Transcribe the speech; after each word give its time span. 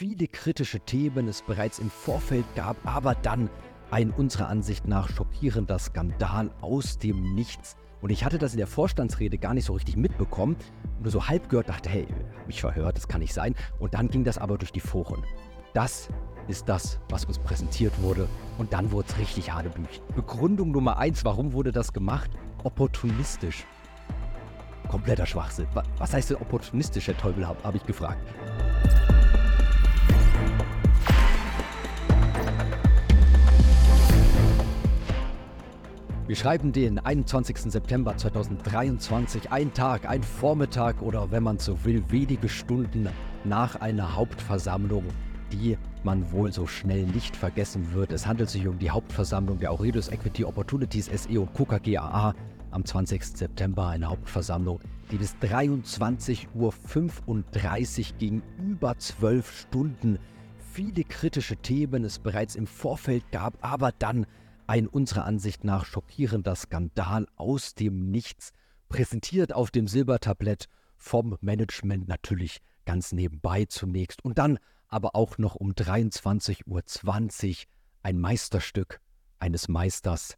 viele 0.00 0.28
kritische 0.28 0.80
Themen 0.80 1.28
es 1.28 1.42
bereits 1.42 1.78
im 1.78 1.90
Vorfeld 1.90 2.46
gab, 2.54 2.74
aber 2.86 3.14
dann 3.16 3.50
ein 3.90 4.10
unserer 4.10 4.48
Ansicht 4.48 4.88
nach 4.88 5.10
schockierender 5.10 5.78
Skandal 5.78 6.50
aus 6.62 6.96
dem 6.96 7.34
Nichts. 7.34 7.76
Und 8.00 8.08
ich 8.08 8.24
hatte 8.24 8.38
das 8.38 8.52
in 8.52 8.56
der 8.56 8.66
Vorstandsrede 8.66 9.36
gar 9.36 9.52
nicht 9.52 9.66
so 9.66 9.74
richtig 9.74 9.98
mitbekommen. 9.98 10.56
Nur 11.02 11.10
so 11.10 11.28
halb 11.28 11.50
gehört, 11.50 11.68
dachte, 11.68 11.90
hey, 11.90 12.06
hab 12.34 12.46
mich 12.46 12.62
verhört, 12.62 12.96
das 12.96 13.08
kann 13.08 13.20
nicht 13.20 13.34
sein. 13.34 13.54
Und 13.78 13.92
dann 13.92 14.08
ging 14.08 14.24
das 14.24 14.38
aber 14.38 14.56
durch 14.56 14.72
die 14.72 14.80
Foren. 14.80 15.22
Das 15.74 16.08
ist 16.48 16.66
das, 16.66 16.98
was 17.10 17.26
uns 17.26 17.38
präsentiert 17.38 17.92
wurde. 18.00 18.26
Und 18.56 18.72
dann 18.72 18.92
wurde 18.92 19.08
es 19.10 19.18
richtig 19.18 19.52
hanebüchen. 19.52 20.02
Begründung 20.16 20.70
Nummer 20.70 20.96
eins, 20.96 21.26
warum 21.26 21.52
wurde 21.52 21.72
das 21.72 21.92
gemacht? 21.92 22.30
Opportunistisch. 22.64 23.66
Kompletter 24.88 25.26
Schwachsinn. 25.26 25.66
Was 25.98 26.14
heißt 26.14 26.30
denn 26.30 26.38
opportunistisch, 26.38 27.08
Herr 27.08 27.18
Teufel, 27.18 27.46
habe 27.46 27.62
hab 27.62 27.74
ich 27.74 27.84
gefragt. 27.84 28.26
Wir 36.30 36.36
schreiben 36.36 36.70
den 36.70 37.00
21. 37.00 37.56
September 37.72 38.16
2023, 38.16 39.50
ein 39.50 39.74
Tag, 39.74 40.08
ein 40.08 40.22
Vormittag 40.22 41.02
oder 41.02 41.32
wenn 41.32 41.42
man 41.42 41.58
so 41.58 41.84
will, 41.84 42.04
wenige 42.08 42.48
Stunden 42.48 43.08
nach 43.42 43.80
einer 43.80 44.14
Hauptversammlung, 44.14 45.02
die 45.50 45.76
man 46.04 46.30
wohl 46.30 46.52
so 46.52 46.68
schnell 46.68 47.04
nicht 47.06 47.34
vergessen 47.34 47.94
wird. 47.94 48.12
Es 48.12 48.28
handelt 48.28 48.48
sich 48.48 48.68
um 48.68 48.78
die 48.78 48.90
Hauptversammlung 48.90 49.58
der 49.58 49.72
Aurelius 49.72 50.06
Equity 50.06 50.44
Opportunities 50.44 51.06
SE 51.06 51.40
und 51.40 51.52
KUKA 51.52 51.78
GAA 51.78 52.36
am 52.70 52.84
20. 52.84 53.24
September, 53.24 53.88
eine 53.88 54.08
Hauptversammlung, 54.08 54.78
die 55.10 55.16
bis 55.16 55.34
23.35 55.42 56.46
Uhr 56.54 56.72
ging, 58.20 58.40
über 58.64 58.96
zwölf 58.98 59.62
Stunden. 59.62 60.20
Viele 60.72 61.02
kritische 61.02 61.56
Themen 61.56 62.04
es 62.04 62.20
bereits 62.20 62.54
im 62.54 62.68
Vorfeld 62.68 63.32
gab, 63.32 63.54
aber 63.62 63.90
dann 63.98 64.26
ein 64.70 64.86
unserer 64.86 65.24
Ansicht 65.24 65.64
nach 65.64 65.84
schockierender 65.84 66.54
Skandal 66.54 67.26
aus 67.34 67.74
dem 67.74 68.12
Nichts, 68.12 68.52
präsentiert 68.88 69.52
auf 69.52 69.72
dem 69.72 69.88
Silbertablett 69.88 70.68
vom 70.96 71.36
Management 71.40 72.06
natürlich 72.06 72.60
ganz 72.84 73.10
nebenbei 73.10 73.64
zunächst 73.64 74.24
und 74.24 74.38
dann 74.38 74.60
aber 74.86 75.16
auch 75.16 75.38
noch 75.38 75.56
um 75.56 75.72
23.20 75.72 76.66
Uhr 76.66 76.82
ein 78.04 78.20
Meisterstück 78.20 79.00
eines 79.40 79.66
Meisters. 79.66 80.36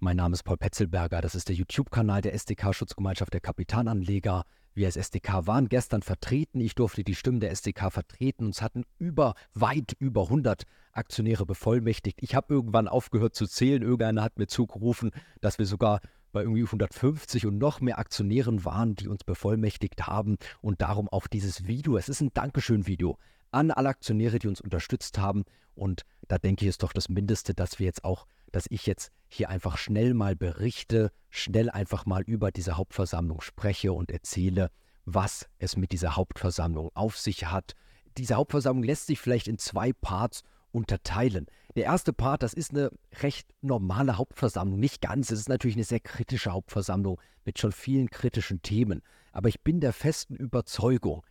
Mein 0.00 0.18
Name 0.18 0.34
ist 0.34 0.42
Paul 0.42 0.58
Petzelberger, 0.58 1.22
das 1.22 1.34
ist 1.34 1.48
der 1.48 1.56
YouTube-Kanal 1.56 2.20
der 2.20 2.34
SDK 2.34 2.74
Schutzgemeinschaft 2.74 3.32
der 3.32 3.40
Kapitalanleger. 3.40 4.44
Wir 4.74 4.86
als 4.86 4.96
SDK 4.96 5.46
waren 5.46 5.68
gestern 5.68 6.02
vertreten. 6.02 6.60
Ich 6.60 6.74
durfte 6.74 7.04
die 7.04 7.14
Stimmen 7.14 7.40
der 7.40 7.50
SDK 7.50 7.90
vertreten. 7.90 8.46
Uns 8.46 8.62
hatten 8.62 8.84
über, 8.98 9.34
weit 9.54 9.96
über 9.98 10.24
100 10.24 10.64
Aktionäre 10.92 11.44
bevollmächtigt. 11.46 12.18
Ich 12.22 12.34
habe 12.34 12.54
irgendwann 12.54 12.88
aufgehört 12.88 13.34
zu 13.34 13.46
zählen. 13.46 13.82
Irgendeiner 13.82 14.22
hat 14.22 14.38
mir 14.38 14.46
zugerufen, 14.46 15.10
dass 15.40 15.58
wir 15.58 15.66
sogar 15.66 16.00
bei 16.32 16.42
irgendwie 16.42 16.64
150 16.64 17.46
und 17.46 17.58
noch 17.58 17.80
mehr 17.80 17.98
Aktionären 17.98 18.64
waren, 18.64 18.94
die 18.94 19.08
uns 19.08 19.24
bevollmächtigt 19.24 20.06
haben. 20.06 20.36
Und 20.60 20.80
darum 20.80 21.08
auch 21.08 21.26
dieses 21.26 21.66
Video. 21.66 21.96
Es 21.96 22.08
ist 22.08 22.20
ein 22.20 22.30
Dankeschön-Video 22.32 23.18
an 23.50 23.70
alle 23.70 23.88
Aktionäre, 23.88 24.38
die 24.38 24.48
uns 24.48 24.60
unterstützt 24.60 25.18
haben. 25.18 25.44
Und 25.74 26.02
da 26.28 26.38
denke 26.38 26.64
ich, 26.64 26.68
ist 26.68 26.82
doch 26.82 26.92
das 26.92 27.08
Mindeste, 27.08 27.54
dass 27.54 27.78
wir 27.78 27.86
jetzt 27.86 28.04
auch, 28.04 28.26
dass 28.52 28.66
ich 28.70 28.86
jetzt 28.86 29.10
hier 29.28 29.48
einfach 29.48 29.78
schnell 29.78 30.14
mal 30.14 30.36
berichte, 30.36 31.12
schnell 31.28 31.70
einfach 31.70 32.06
mal 32.06 32.22
über 32.22 32.50
diese 32.50 32.76
Hauptversammlung 32.76 33.40
spreche 33.40 33.92
und 33.92 34.10
erzähle, 34.10 34.70
was 35.04 35.48
es 35.58 35.76
mit 35.76 35.92
dieser 35.92 36.16
Hauptversammlung 36.16 36.90
auf 36.94 37.16
sich 37.18 37.46
hat. 37.46 37.74
Diese 38.18 38.34
Hauptversammlung 38.34 38.82
lässt 38.82 39.06
sich 39.06 39.20
vielleicht 39.20 39.48
in 39.48 39.58
zwei 39.58 39.92
Parts 39.92 40.42
unterteilen. 40.72 41.46
Der 41.76 41.84
erste 41.84 42.12
Part, 42.12 42.42
das 42.42 42.54
ist 42.54 42.70
eine 42.70 42.90
recht 43.20 43.48
normale 43.60 44.18
Hauptversammlung, 44.18 44.78
nicht 44.78 45.00
ganz. 45.00 45.30
Es 45.30 45.40
ist 45.40 45.48
natürlich 45.48 45.76
eine 45.76 45.84
sehr 45.84 46.00
kritische 46.00 46.52
Hauptversammlung 46.52 47.20
mit 47.44 47.58
schon 47.58 47.72
vielen 47.72 48.10
kritischen 48.10 48.62
Themen. 48.62 49.02
Aber 49.32 49.48
ich 49.48 49.60
bin 49.62 49.80
der 49.80 49.92
festen 49.92 50.34
Überzeugung, 50.34 51.24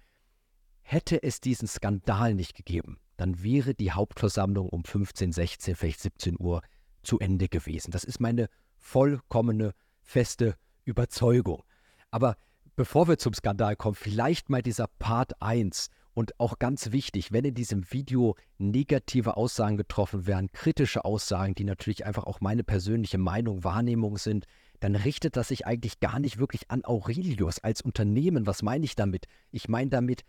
hätte 0.81 1.21
es 1.21 1.41
diesen 1.41 1.67
Skandal 1.67 2.33
nicht 2.33 2.55
gegeben, 2.55 2.99
dann 3.17 3.43
wäre 3.43 3.75
die 3.75 3.91
Hauptversammlung 3.91 4.69
um 4.69 4.83
15, 4.83 5.33
16, 5.33 5.75
vielleicht 5.75 5.99
17 5.99 6.37
Uhr 6.39 6.61
zu 7.03 7.19
Ende 7.19 7.47
gewesen. 7.47 7.91
Das 7.91 8.03
ist 8.03 8.19
meine 8.19 8.49
vollkommene, 8.77 9.73
feste 10.01 10.55
Überzeugung. 10.85 11.63
Aber 12.11 12.35
bevor 12.75 13.07
wir 13.07 13.17
zum 13.17 13.33
Skandal 13.33 13.75
kommen, 13.75 13.95
vielleicht 13.95 14.49
mal 14.49 14.61
dieser 14.61 14.87
Part 14.87 15.41
1 15.41 15.89
und 16.13 16.39
auch 16.39 16.59
ganz 16.59 16.91
wichtig, 16.91 17.31
wenn 17.31 17.45
in 17.45 17.53
diesem 17.53 17.91
Video 17.91 18.35
negative 18.57 19.37
Aussagen 19.37 19.77
getroffen 19.77 20.27
werden, 20.27 20.51
kritische 20.51 21.05
Aussagen, 21.05 21.55
die 21.55 21.63
natürlich 21.63 22.05
einfach 22.05 22.25
auch 22.25 22.41
meine 22.41 22.63
persönliche 22.63 23.17
Meinung, 23.17 23.63
Wahrnehmung 23.63 24.17
sind, 24.17 24.45
dann 24.79 24.95
richtet 24.95 25.35
das 25.35 25.49
sich 25.49 25.65
eigentlich 25.65 25.99
gar 25.99 26.19
nicht 26.19 26.37
wirklich 26.37 26.71
an 26.71 26.83
Aurelius 26.85 27.59
als 27.59 27.81
Unternehmen. 27.81 28.47
Was 28.47 28.63
meine 28.63 28.85
ich 28.85 28.95
damit? 28.95 29.27
Ich 29.51 29.69
meine 29.69 29.89
damit 29.89 30.23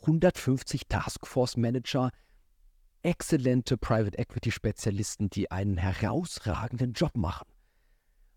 150 0.00 0.88
Taskforce 0.88 1.56
Manager, 1.56 2.10
exzellente 3.02 3.76
Private 3.76 4.18
Equity 4.18 4.50
Spezialisten, 4.50 5.30
die 5.30 5.50
einen 5.50 5.76
herausragenden 5.76 6.92
Job 6.92 7.16
machen. 7.16 7.48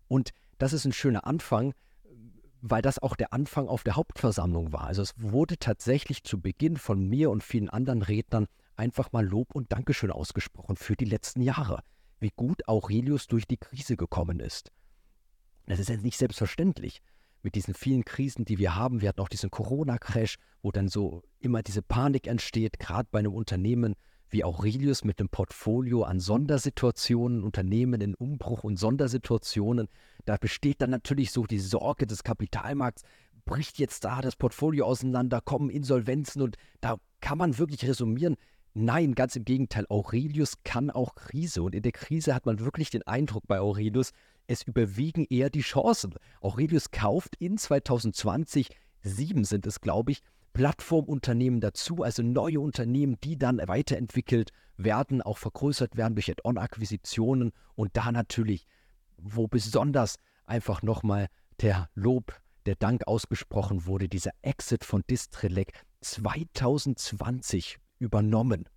Und 0.08 0.30
das 0.58 0.72
ist 0.72 0.84
ein 0.84 0.92
schöner 0.92 1.26
Anfang, 1.26 1.74
weil 2.60 2.82
das 2.82 3.00
auch 3.00 3.16
der 3.16 3.32
Anfang 3.32 3.66
auf 3.66 3.82
der 3.82 3.96
Hauptversammlung 3.96 4.72
war. 4.72 4.84
Also 4.84 5.02
es 5.02 5.14
wurde 5.16 5.58
tatsächlich 5.58 6.22
zu 6.22 6.40
Beginn 6.40 6.76
von 6.76 7.08
mir 7.08 7.30
und 7.30 7.42
vielen 7.42 7.68
anderen 7.68 8.02
Rednern 8.02 8.46
einfach 8.76 9.12
mal 9.12 9.26
Lob 9.26 9.54
und 9.54 9.72
Dankeschön 9.72 10.10
ausgesprochen 10.10 10.76
für 10.76 10.94
die 10.94 11.04
letzten 11.04 11.42
Jahre, 11.42 11.82
wie 12.20 12.30
gut 12.34 12.68
Aurelius 12.68 13.26
durch 13.26 13.46
die 13.46 13.56
Krise 13.56 13.96
gekommen 13.96 14.38
ist. 14.38 14.70
Das 15.66 15.78
ist 15.78 15.88
jetzt 15.88 16.04
nicht 16.04 16.18
selbstverständlich 16.18 17.02
mit 17.42 17.56
diesen 17.56 17.74
vielen 17.74 18.04
Krisen, 18.04 18.44
die 18.44 18.58
wir 18.58 18.76
haben. 18.76 19.00
Wir 19.00 19.08
hatten 19.08 19.20
auch 19.20 19.28
diesen 19.28 19.50
Corona-Crash, 19.50 20.36
wo 20.62 20.70
dann 20.70 20.88
so 20.88 21.22
immer 21.40 21.62
diese 21.62 21.82
Panik 21.82 22.26
entsteht, 22.28 22.78
gerade 22.78 23.08
bei 23.10 23.18
einem 23.18 23.34
Unternehmen, 23.34 23.94
wie 24.32 24.44
Aurelius 24.44 25.04
mit 25.04 25.20
einem 25.20 25.28
Portfolio 25.28 26.02
an 26.02 26.18
Sondersituationen, 26.18 27.44
Unternehmen 27.44 28.00
in 28.00 28.14
Umbruch 28.14 28.64
und 28.64 28.78
Sondersituationen. 28.78 29.88
Da 30.24 30.36
besteht 30.38 30.80
dann 30.80 30.90
natürlich 30.90 31.30
so 31.30 31.44
die 31.44 31.58
Sorge 31.58 32.06
des 32.06 32.24
Kapitalmarkts, 32.24 33.02
bricht 33.44 33.78
jetzt 33.78 34.04
da 34.04 34.20
das 34.20 34.36
Portfolio 34.36 34.86
auseinander, 34.86 35.40
kommen 35.40 35.70
Insolvenzen? 35.70 36.42
Und 36.42 36.56
da 36.80 36.96
kann 37.20 37.38
man 37.38 37.58
wirklich 37.58 37.86
resumieren, 37.86 38.36
Nein, 38.74 39.14
ganz 39.14 39.36
im 39.36 39.44
Gegenteil, 39.44 39.84
Aurelius 39.90 40.62
kann 40.64 40.90
auch 40.90 41.14
Krise. 41.14 41.62
Und 41.62 41.74
in 41.74 41.82
der 41.82 41.92
Krise 41.92 42.34
hat 42.34 42.46
man 42.46 42.58
wirklich 42.58 42.88
den 42.88 43.02
Eindruck 43.02 43.46
bei 43.46 43.60
Aurelius, 43.60 44.12
es 44.46 44.62
überwiegen 44.62 45.26
eher 45.28 45.50
die 45.50 45.60
Chancen. 45.60 46.14
Aurelius 46.40 46.90
kauft 46.90 47.36
in 47.36 47.58
2020, 47.58 48.68
sieben 49.02 49.44
sind 49.44 49.66
es, 49.66 49.82
glaube 49.82 50.12
ich, 50.12 50.22
Plattformunternehmen 50.52 51.60
dazu, 51.60 52.02
also 52.02 52.22
neue 52.22 52.60
Unternehmen, 52.60 53.16
die 53.24 53.38
dann 53.38 53.58
weiterentwickelt 53.58 54.50
werden, 54.76 55.22
auch 55.22 55.38
vergrößert 55.38 55.96
werden 55.96 56.14
durch 56.14 56.30
Add-on-Akquisitionen 56.30 57.52
und 57.74 57.96
da 57.96 58.12
natürlich, 58.12 58.66
wo 59.16 59.48
besonders 59.48 60.16
einfach 60.44 60.82
nochmal 60.82 61.28
der 61.60 61.88
Lob, 61.94 62.40
der 62.66 62.76
Dank 62.76 63.06
ausgesprochen 63.06 63.86
wurde, 63.86 64.08
dieser 64.08 64.32
Exit 64.42 64.84
von 64.84 65.02
Distrelec 65.08 65.72
2020 66.00 67.78
übernommen. 67.98 68.68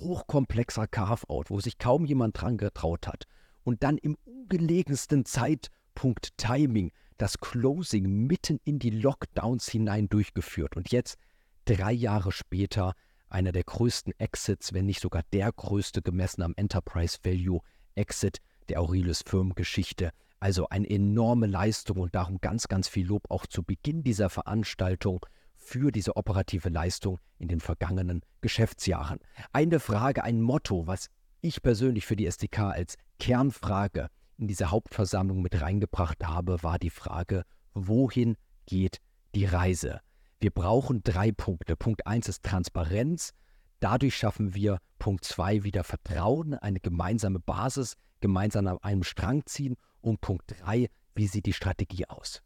Hochkomplexer 0.00 0.86
Carve-out, 0.86 1.50
wo 1.50 1.60
sich 1.60 1.78
kaum 1.78 2.04
jemand 2.04 2.40
dran 2.40 2.58
getraut 2.58 3.06
hat. 3.06 3.24
Und 3.64 3.82
dann 3.82 3.98
im 3.98 4.16
ungelegensten 4.24 5.24
Zeitpunkt 5.24 6.36
Timing 6.36 6.92
das 7.16 7.38
Closing 7.38 8.26
mitten 8.26 8.60
in 8.64 8.78
die 8.78 8.90
Lockdowns 8.90 9.68
hinein 9.68 10.08
durchgeführt. 10.08 10.76
Und 10.76 10.90
jetzt, 10.92 11.16
drei 11.64 11.92
Jahre 11.92 12.32
später, 12.32 12.94
einer 13.28 13.52
der 13.52 13.64
größten 13.64 14.12
Exits, 14.18 14.72
wenn 14.72 14.86
nicht 14.86 15.00
sogar 15.00 15.22
der 15.32 15.50
größte 15.52 16.02
gemessen 16.02 16.42
am 16.42 16.54
Enterprise 16.56 17.18
Value 17.22 17.60
Exit 17.94 18.38
der 18.68 18.80
Aurelius 18.80 19.22
Firmengeschichte. 19.26 20.10
Also 20.38 20.68
eine 20.68 20.88
enorme 20.88 21.46
Leistung 21.46 21.98
und 21.98 22.14
darum 22.14 22.38
ganz, 22.40 22.68
ganz 22.68 22.88
viel 22.88 23.06
Lob 23.06 23.30
auch 23.30 23.46
zu 23.46 23.62
Beginn 23.62 24.02
dieser 24.02 24.28
Veranstaltung 24.28 25.24
für 25.54 25.90
diese 25.90 26.16
operative 26.16 26.68
Leistung 26.68 27.18
in 27.38 27.48
den 27.48 27.60
vergangenen 27.60 28.22
Geschäftsjahren. 28.42 29.18
Eine 29.52 29.80
Frage, 29.80 30.22
ein 30.22 30.40
Motto, 30.40 30.86
was 30.86 31.08
ich 31.40 31.62
persönlich 31.62 32.06
für 32.06 32.16
die 32.16 32.26
SDK 32.26 32.70
als 32.70 32.96
Kernfrage 33.18 34.08
in 34.38 34.48
diese 34.48 34.70
Hauptversammlung 34.70 35.42
mit 35.42 35.60
reingebracht 35.60 36.24
habe, 36.26 36.62
war 36.62 36.78
die 36.78 36.90
Frage, 36.90 37.44
wohin 37.74 38.36
geht 38.66 39.00
die 39.34 39.44
Reise? 39.44 40.00
Wir 40.40 40.50
brauchen 40.50 41.02
drei 41.02 41.32
Punkte. 41.32 41.76
Punkt 41.76 42.06
1 42.06 42.28
ist 42.28 42.42
Transparenz. 42.42 43.32
Dadurch 43.80 44.16
schaffen 44.16 44.54
wir 44.54 44.78
Punkt 44.98 45.24
2 45.24 45.64
wieder 45.64 45.84
Vertrauen, 45.84 46.54
eine 46.54 46.80
gemeinsame 46.80 47.38
Basis, 47.38 47.96
gemeinsam 48.20 48.66
an 48.66 48.78
einem 48.78 49.02
Strang 49.02 49.44
ziehen. 49.46 49.76
Und 50.00 50.20
Punkt 50.20 50.54
3, 50.60 50.88
wie 51.14 51.26
sieht 51.26 51.46
die 51.46 51.52
Strategie 51.52 52.06
aus? 52.06 52.42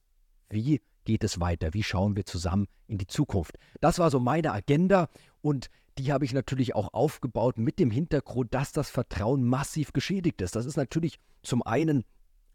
Wie 0.48 0.80
geht 1.04 1.24
es 1.24 1.40
weiter? 1.40 1.74
Wie 1.74 1.82
schauen 1.82 2.16
wir 2.16 2.24
zusammen 2.24 2.66
in 2.86 2.98
die 2.98 3.06
Zukunft? 3.06 3.56
Das 3.80 3.98
war 3.98 4.10
so 4.10 4.20
meine 4.20 4.52
Agenda 4.52 5.08
und 5.42 5.70
die 6.00 6.12
habe 6.12 6.24
ich 6.24 6.32
natürlich 6.32 6.74
auch 6.74 6.94
aufgebaut 6.94 7.58
mit 7.58 7.78
dem 7.78 7.90
Hintergrund, 7.90 8.54
dass 8.54 8.72
das 8.72 8.88
Vertrauen 8.88 9.44
massiv 9.44 9.92
geschädigt 9.92 10.40
ist. 10.40 10.56
Das 10.56 10.64
ist 10.64 10.76
natürlich 10.76 11.18
zum 11.42 11.62
einen 11.62 12.04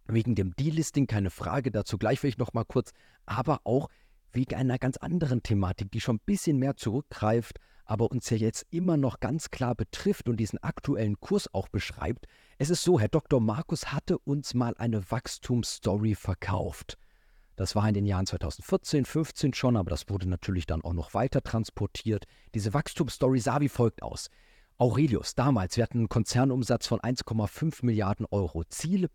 wegen 0.08 0.34
dem 0.34 0.56
Delisting, 0.56 1.06
keine 1.06 1.30
Frage, 1.30 1.70
dazu 1.70 2.00
gleich 2.00 2.20
vielleicht 2.20 2.40
noch 2.40 2.54
mal 2.54 2.64
kurz, 2.64 2.92
aber 3.26 3.62
auch 3.64 3.90
wegen 4.32 4.56
einer 4.56 4.80
ganz 4.80 4.98
anderen 4.98 5.44
Thematik, 5.44 5.92
die 5.92 6.02
schon 6.02 6.18
ein 6.18 6.26
bisschen 6.26 6.58
mehr 6.58 6.76
zurückgreift, 6.76 7.60
aber 7.86 8.10
uns 8.10 8.30
ja 8.32 8.38
jetzt 8.38 8.66
immer 8.72 8.98
noch 8.98 9.20
ganz 9.20 9.52
klar 9.52 9.76
betrifft 9.76 10.28
und 10.28 10.38
diesen 10.38 10.62
aktuellen 10.64 11.20
Kurs 11.20 11.54
auch 11.54 11.70
beschreibt. 11.70 12.26
Es 12.58 12.72
ist 12.72 12.84
so, 12.84 13.00
Herr 13.00 13.10
Dr. 13.10 13.40
Markus 13.40 13.92
hatte 13.92 14.18
uns 14.18 14.56
mal 14.56 14.76
eine 14.78 15.12
Wachstumsstory 15.12 16.16
verkauft. 16.16 16.98
Das 17.56 17.76
war 17.76 17.88
in 17.88 17.94
den 17.94 18.06
Jahren 18.06 18.26
2014, 18.26 19.06
15 19.06 19.54
schon, 19.54 19.78
aber 19.78 19.90
das 19.90 20.10
wurde 20.10 20.28
natürlich 20.28 20.66
dann 20.66 20.82
auch 20.82 20.94
noch 20.94 21.14
weiter 21.14 21.42
transportiert. 21.42 22.26
Diese 22.54 22.74
Wachstumsstory 22.74 23.40
sah 23.40 23.62
wie 23.62 23.70
folgt 23.70 24.04
aus. 24.04 24.30
Aurelius, 24.78 25.36
damals, 25.36 25.78
wir 25.78 25.84
hatten 25.84 26.00
einen 26.00 26.10
Konzernumsatz 26.10 26.88
von 26.88 27.00
1,5 27.00 27.86
Milliarden 27.86 28.26
Euro. 28.30 28.66
Ziel 28.66 29.10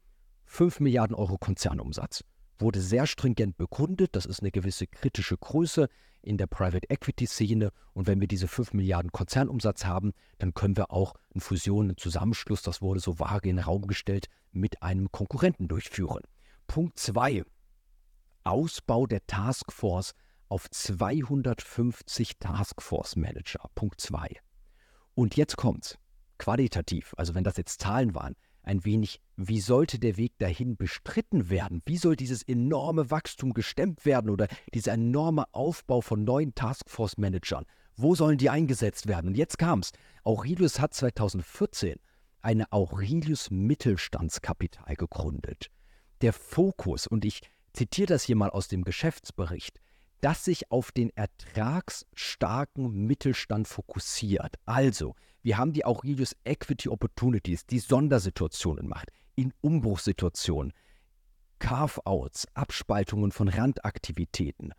5 0.46 0.80
Milliarden 0.80 1.14
Euro 1.14 1.36
Konzernumsatz. 1.36 2.24
Wurde 2.58 2.80
sehr 2.80 3.06
stringent 3.06 3.58
begründet, 3.58 4.16
das 4.16 4.26
ist 4.26 4.40
eine 4.40 4.50
gewisse 4.50 4.86
kritische 4.86 5.36
Größe 5.36 5.88
in 6.22 6.38
der 6.38 6.46
Private 6.46 6.88
Equity 6.90 7.26
Szene 7.26 7.72
und 7.92 8.06
wenn 8.06 8.20
wir 8.20 8.28
diese 8.28 8.48
5 8.48 8.72
Milliarden 8.72 9.12
Konzernumsatz 9.12 9.84
haben, 9.84 10.12
dann 10.38 10.54
können 10.54 10.76
wir 10.76 10.90
auch 10.90 11.14
eine 11.32 11.40
Fusion, 11.40 11.86
einen 11.86 11.96
Zusammenschluss, 11.96 12.62
das 12.62 12.82
wurde 12.82 13.00
so 13.00 13.18
vage 13.18 13.48
in 13.48 13.56
den 13.56 13.64
Raum 13.64 13.86
gestellt, 13.86 14.26
mit 14.52 14.82
einem 14.82 15.12
Konkurrenten 15.12 15.68
durchführen. 15.68 16.22
Punkt 16.66 16.98
2. 16.98 17.44
Ausbau 18.44 19.06
der 19.06 19.26
Taskforce 19.26 20.14
auf 20.48 20.68
250 20.70 22.38
Taskforce 22.38 23.16
Manager. 23.16 23.60
Punkt 23.74 24.00
2. 24.00 24.36
Und 25.14 25.36
jetzt 25.36 25.56
kommt's. 25.56 25.98
Qualitativ, 26.38 27.14
also 27.18 27.34
wenn 27.34 27.44
das 27.44 27.56
jetzt 27.58 27.80
Zahlen 27.80 28.14
waren, 28.14 28.34
ein 28.62 28.84
wenig, 28.84 29.20
wie 29.36 29.60
sollte 29.60 29.98
der 29.98 30.16
Weg 30.16 30.38
dahin 30.38 30.76
bestritten 30.76 31.50
werden? 31.50 31.82
Wie 31.86 31.96
soll 31.96 32.16
dieses 32.16 32.42
enorme 32.42 33.10
Wachstum 33.10 33.52
gestemmt 33.52 34.04
werden 34.04 34.30
oder 34.30 34.48
dieser 34.74 34.92
enorme 34.92 35.44
Aufbau 35.52 36.00
von 36.00 36.24
neuen 36.24 36.54
Taskforce-Managern? 36.54 37.66
Wo 37.96 38.14
sollen 38.14 38.38
die 38.38 38.50
eingesetzt 38.50 39.06
werden? 39.06 39.28
Und 39.28 39.36
jetzt 39.36 39.58
kam's. 39.58 39.92
Aurelius 40.24 40.80
hat 40.80 40.94
2014 40.94 41.98
eine 42.42 42.70
Aurelius 42.72 43.50
Mittelstandskapital 43.50 44.94
gegründet. 44.94 45.70
Der 46.22 46.32
Fokus, 46.32 47.06
und 47.06 47.24
ich 47.24 47.40
zitiere 47.72 48.06
das 48.06 48.24
hier 48.24 48.36
mal 48.36 48.50
aus 48.50 48.68
dem 48.68 48.84
Geschäftsbericht, 48.84 49.80
das 50.20 50.44
sich 50.44 50.70
auf 50.70 50.92
den 50.92 51.10
ertragsstarken 51.16 53.06
Mittelstand 53.06 53.68
fokussiert. 53.68 54.56
Also, 54.66 55.14
wir 55.42 55.56
haben 55.56 55.72
die 55.72 55.84
Aurelius 55.84 56.36
Equity 56.44 56.88
Opportunities, 56.88 57.66
die 57.66 57.78
Sondersituationen 57.78 58.86
macht, 58.86 59.10
in 59.34 59.54
Umbruchssituationen, 59.62 60.72
Carve-outs, 61.58 62.46
Abspaltungen 62.54 63.32
von 63.32 63.48
Randaktivitäten. 63.48 64.72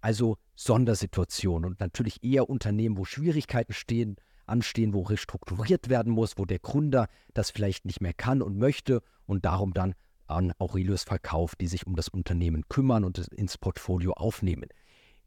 Also 0.00 0.36
Sondersituationen 0.54 1.70
und 1.70 1.80
natürlich 1.80 2.22
eher 2.22 2.50
Unternehmen, 2.50 2.98
wo 2.98 3.06
Schwierigkeiten 3.06 3.72
stehen, 3.72 4.16
anstehen, 4.46 4.92
wo 4.92 5.02
restrukturiert 5.02 5.88
werden 5.88 6.12
muss, 6.12 6.36
wo 6.36 6.44
der 6.44 6.58
Gründer 6.58 7.08
das 7.32 7.50
vielleicht 7.50 7.86
nicht 7.86 8.02
mehr 8.02 8.12
kann 8.12 8.42
und 8.42 8.58
möchte 8.58 9.02
und 9.24 9.46
darum 9.46 9.72
dann 9.72 9.94
an 10.26 10.52
Aurelius 10.58 11.04
verkauft, 11.04 11.60
die 11.60 11.66
sich 11.66 11.86
um 11.86 11.96
das 11.96 12.08
Unternehmen 12.08 12.64
kümmern 12.68 13.04
und 13.04 13.18
ins 13.18 13.58
Portfolio 13.58 14.12
aufnehmen. 14.12 14.68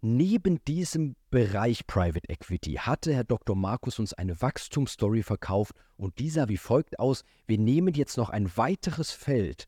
Neben 0.01 0.63
diesem 0.65 1.15
Bereich 1.31 1.87
Private 1.87 2.29
Equity 2.29 2.73
hatte 2.73 3.13
Herr 3.13 3.23
Dr. 3.23 3.55
Markus 3.55 3.97
uns 3.97 4.13
eine 4.13 4.39
Wachstumsstory 4.41 5.23
verkauft 5.23 5.73
und 5.95 6.19
dieser 6.19 6.49
wie 6.49 6.57
folgt 6.57 6.99
aus, 6.99 7.23
wir 7.47 7.57
nehmen 7.57 7.95
jetzt 7.95 8.17
noch 8.17 8.29
ein 8.29 8.55
weiteres 8.57 9.11
Feld 9.11 9.67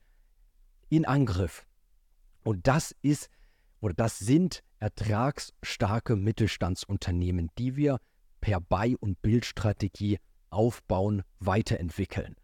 in 0.90 1.06
Angriff 1.06 1.66
und 2.44 2.68
das 2.68 2.96
ist 3.02 3.30
oder 3.81 3.94
das 3.94 4.20
sind 4.20 4.64
ertragsstarke 4.80 6.16
Mittelstandsunternehmen, 6.16 7.50
die 7.58 7.76
wir 7.76 8.00
per 8.40 8.62
Buy- 8.62 8.98
und 8.98 9.22
Bildstrategie 9.22 10.20
aufbauen, 10.50 11.24
weiterentwickeln. 11.40 12.36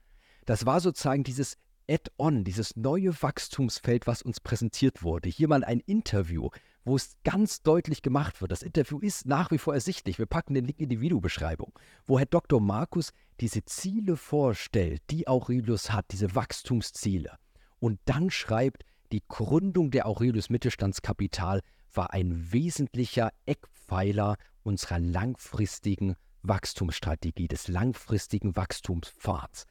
Das 0.46 0.66
war 0.66 0.80
sozusagen 0.80 1.24
dieses 1.24 1.58
Add-on, 1.90 2.44
dieses 2.44 2.76
neue 2.76 3.22
Wachstumsfeld, 3.22 4.08
was 4.08 4.22
uns 4.22 4.40
präsentiert 4.40 5.04
wurde. 5.04 5.30
Hier 5.30 5.48
mal 5.48 5.64
ein 5.64 5.80
Interview, 5.80 6.50
wo 6.84 6.96
es 6.96 7.18
ganz 7.24 7.62
deutlich 7.62 8.02
gemacht 8.02 8.42
wird. 8.42 8.52
Das 8.52 8.64
Interview 8.64 9.00
ist 9.00 9.26
nach 9.26 9.52
wie 9.52 9.58
vor 9.58 9.74
ersichtlich. 9.74 10.20
Wir 10.20 10.26
packen 10.26 10.54
den 10.54 10.66
Link 10.66 10.80
in 10.80 10.90
die 10.90 11.02
Videobeschreibung, 11.02 11.74
wo 12.06 12.18
Herr 12.20 12.26
Dr. 12.26 12.62
Markus 12.62 13.12
diese 13.40 13.66
Ziele 13.66 14.18
vorstellt, 14.18 15.02
die 15.10 15.28
Aurelius 15.28 15.92
hat, 15.92 16.06
diese 16.12 16.36
Wachstumsziele. 16.36 17.38
Und 17.80 18.00
dann 18.06 18.30
schreibt, 18.30 18.84
die 19.12 19.24
Gründung 19.28 19.92
der 19.92 20.08
Aurelius 20.08 20.50
Mittelstandskapital 20.50 21.62
war 21.94 22.14
ein 22.14 22.52
wesentlicher 22.52 23.32
Eckpfeiler 23.46 24.38
unserer 24.64 25.00
langfristigen 25.00 26.16
Wachstumsstrategie, 26.42 27.48
des 27.48 27.68
langfristigen 27.68 28.56
Wachstumspfads. 28.56 29.66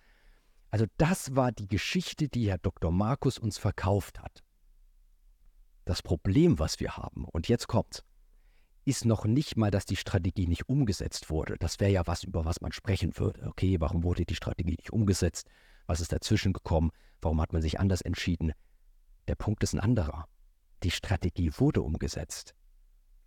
Also 0.74 0.86
das 0.96 1.36
war 1.36 1.52
die 1.52 1.68
Geschichte, 1.68 2.28
die 2.28 2.50
Herr 2.50 2.58
Dr. 2.58 2.90
Markus 2.90 3.38
uns 3.38 3.58
verkauft 3.58 4.18
hat. 4.20 4.42
Das 5.84 6.02
Problem, 6.02 6.58
was 6.58 6.80
wir 6.80 6.96
haben, 6.96 7.26
und 7.26 7.46
jetzt 7.46 7.68
kommt's, 7.68 8.02
ist 8.84 9.04
noch 9.04 9.24
nicht 9.24 9.56
mal, 9.56 9.70
dass 9.70 9.86
die 9.86 9.94
Strategie 9.94 10.48
nicht 10.48 10.68
umgesetzt 10.68 11.30
wurde. 11.30 11.54
Das 11.60 11.78
wäre 11.78 11.92
ja 11.92 12.08
was, 12.08 12.24
über 12.24 12.44
was 12.44 12.60
man 12.60 12.72
sprechen 12.72 13.16
würde. 13.16 13.46
Okay, 13.46 13.80
warum 13.80 14.02
wurde 14.02 14.24
die 14.24 14.34
Strategie 14.34 14.74
nicht 14.76 14.92
umgesetzt? 14.92 15.46
Was 15.86 16.00
ist 16.00 16.10
dazwischen 16.10 16.52
gekommen? 16.52 16.90
Warum 17.20 17.40
hat 17.40 17.52
man 17.52 17.62
sich 17.62 17.78
anders 17.78 18.00
entschieden? 18.00 18.52
Der 19.28 19.36
Punkt 19.36 19.62
ist 19.62 19.74
ein 19.74 19.80
anderer. 19.80 20.26
Die 20.82 20.90
Strategie 20.90 21.52
wurde 21.56 21.82
umgesetzt 21.82 22.52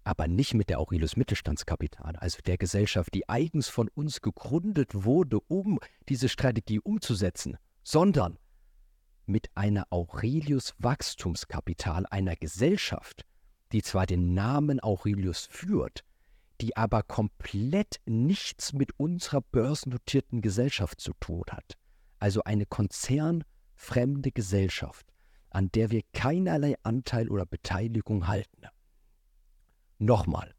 aber 0.08 0.28
nicht 0.28 0.54
mit 0.54 0.70
der 0.70 0.80
Aurelius 0.80 1.18
Mittelstandskapital, 1.18 2.16
also 2.16 2.40
der 2.46 2.58
Gesellschaft, 2.58 3.14
die 3.14 3.28
eigens 3.28 3.68
von 3.68 3.90
uns 3.90 4.22
gegründet 4.22 5.04
wurde, 5.04 5.40
um 5.48 5.80
diese 6.08 6.30
Strategie 6.30 6.80
umzusetzen, 6.80 7.58
sondern 7.84 8.40
mit 9.26 9.50
einer 9.56 9.86
Aurelius 9.90 10.74
Wachstumskapital, 10.80 12.06
einer 12.10 12.38
Gesellschaft, 12.38 13.26
die 13.74 13.82
zwar 13.82 14.06
den 14.06 14.34
Namen 14.34 14.82
Aurelius 14.82 15.46
führt, 15.46 16.06
die 16.62 16.78
aber 16.78 17.04
komplett 17.04 18.00
nichts 18.06 18.72
mit 18.72 18.98
unserer 18.98 19.42
börsennotierten 19.42 20.42
Gesellschaft 20.42 21.02
zu 21.02 21.12
tun 21.20 21.44
hat. 21.52 21.78
Also 22.20 22.44
eine 22.46 22.66
konzernfremde 22.66 24.32
Gesellschaft, 24.32 25.06
an 25.50 25.70
der 25.74 25.92
wir 25.92 26.02
keinerlei 26.14 26.76
Anteil 26.84 27.30
oder 27.30 27.46
Beteiligung 27.46 28.28
halten. 28.28 28.68
Nochmal. 30.00 30.54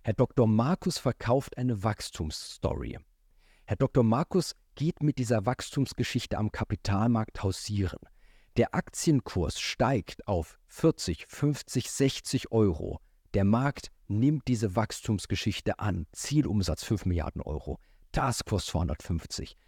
Herr 0.00 0.14
Dr. 0.14 0.46
Markus 0.46 0.96
verkauft 0.98 1.58
eine 1.58 1.82
Wachstumsstory. 1.82 2.98
Herr 3.66 3.76
Dr. 3.76 4.02
Markus 4.02 4.54
geht 4.74 5.02
mit 5.02 5.18
dieser 5.18 5.44
Wachstumsgeschichte 5.44 6.38
am 6.38 6.50
Kapitalmarkt 6.50 7.42
hausieren. 7.42 7.98
Der 8.56 8.74
Aktienkurs 8.74 9.60
steigt 9.60 10.26
auf 10.26 10.58
40, 10.68 11.26
50, 11.26 11.90
60 11.90 12.50
Euro. 12.50 13.00
Der 13.34 13.44
Markt 13.44 13.90
nimmt 14.06 14.48
diese 14.48 14.74
Wachstumsgeschichte 14.74 15.78
an. 15.78 16.06
Zielumsatz 16.12 16.84
5 16.84 17.04
Milliarden 17.04 17.42
Euro. 17.42 17.78
Taskforce 18.12 18.64
250. 18.64 19.58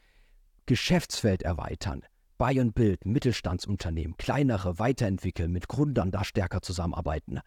Geschäftsfeld 0.64 1.42
erweitern. 1.42 2.02
Buy 2.38 2.58
and 2.58 2.74
Build, 2.74 3.04
Mittelstandsunternehmen, 3.04 4.16
kleinere 4.16 4.78
weiterentwickeln, 4.78 5.52
mit 5.52 5.68
Gründern 5.68 6.10
da 6.10 6.24
stärker 6.24 6.62
zusammenarbeiten 6.62 7.42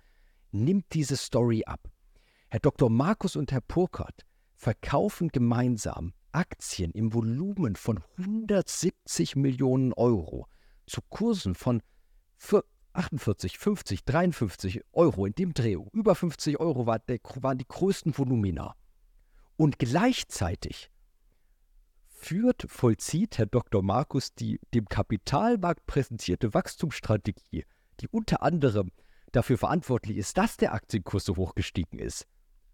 nimmt 0.53 0.85
diese 0.93 1.17
Story 1.17 1.63
ab. 1.65 1.89
Herr 2.49 2.59
Dr. 2.59 2.89
Markus 2.89 3.35
und 3.35 3.51
Herr 3.51 3.61
Purkert 3.61 4.25
verkaufen 4.55 5.29
gemeinsam 5.29 6.13
Aktien 6.31 6.91
im 6.91 7.13
Volumen 7.13 7.75
von 7.75 7.99
170 8.17 9.35
Millionen 9.35 9.93
Euro 9.93 10.47
zu 10.85 11.01
Kursen 11.09 11.55
von 11.55 11.81
48, 12.93 13.57
50, 13.57 14.05
53 14.05 14.81
Euro 14.93 15.25
in 15.25 15.33
dem 15.33 15.53
Dreh. 15.53 15.77
Über 15.91 16.15
50 16.15 16.59
Euro 16.59 16.85
waren 16.85 17.57
die 17.57 17.67
größten 17.67 18.17
Volumina. 18.17 18.75
Und 19.55 19.79
gleichzeitig 19.79 20.91
führt, 22.07 22.65
vollzieht 22.67 23.37
Herr 23.37 23.45
Dr. 23.47 23.83
Markus 23.83 24.33
die 24.33 24.59
dem 24.73 24.85
Kapitalmarkt 24.85 25.85
präsentierte 25.85 26.53
Wachstumsstrategie, 26.53 27.65
die 27.99 28.07
unter 28.07 28.41
anderem 28.43 28.91
dafür 29.33 29.57
verantwortlich 29.57 30.17
ist, 30.17 30.37
dass 30.37 30.57
der 30.57 30.73
Aktienkurs 30.73 31.25
so 31.25 31.35
hoch 31.35 31.55
gestiegen 31.55 31.99
ist, 31.99 32.25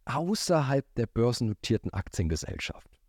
außerhalb 0.05 0.85
der 0.95 1.07
börsennotierten 1.07 1.91
Aktiengesellschaft. 1.91 2.99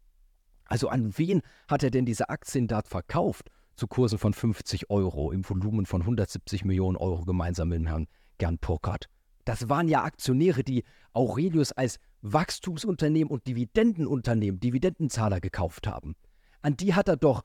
Also 0.64 0.88
an 0.88 1.19
wen 1.19 1.42
hat 1.69 1.83
er 1.83 1.90
denn 1.90 2.07
diese 2.07 2.30
Aktien 2.30 2.69
dort 2.69 2.88
verkauft? 2.88 3.50
Zu 3.75 3.87
Kursen 3.87 4.19
von 4.19 4.35
50 4.35 4.90
Euro 4.90 5.33
im 5.33 5.49
Volumen 5.49 5.87
von 5.87 6.02
170 6.02 6.64
Millionen 6.64 6.97
Euro 6.97 7.25
gemeinsam 7.25 7.69
mit 7.69 7.87
Herrn 7.87 8.07
Gern 8.38 8.59
Burkhardt. 8.59 9.09
Das 9.45 9.69
waren 9.69 9.88
ja 9.88 10.04
Aktionäre, 10.04 10.62
die 10.62 10.85
Aurelius 11.12 11.73
als 11.73 11.99
Wachstumsunternehmen 12.23 13.30
und 13.30 13.47
Dividendenunternehmen, 13.47 14.61
Dividendenzahler 14.61 15.40
gekauft 15.40 15.87
haben. 15.87 16.14
An 16.62 16.76
die 16.76 16.95
hat 16.95 17.09
er 17.09 17.16
doch, 17.16 17.42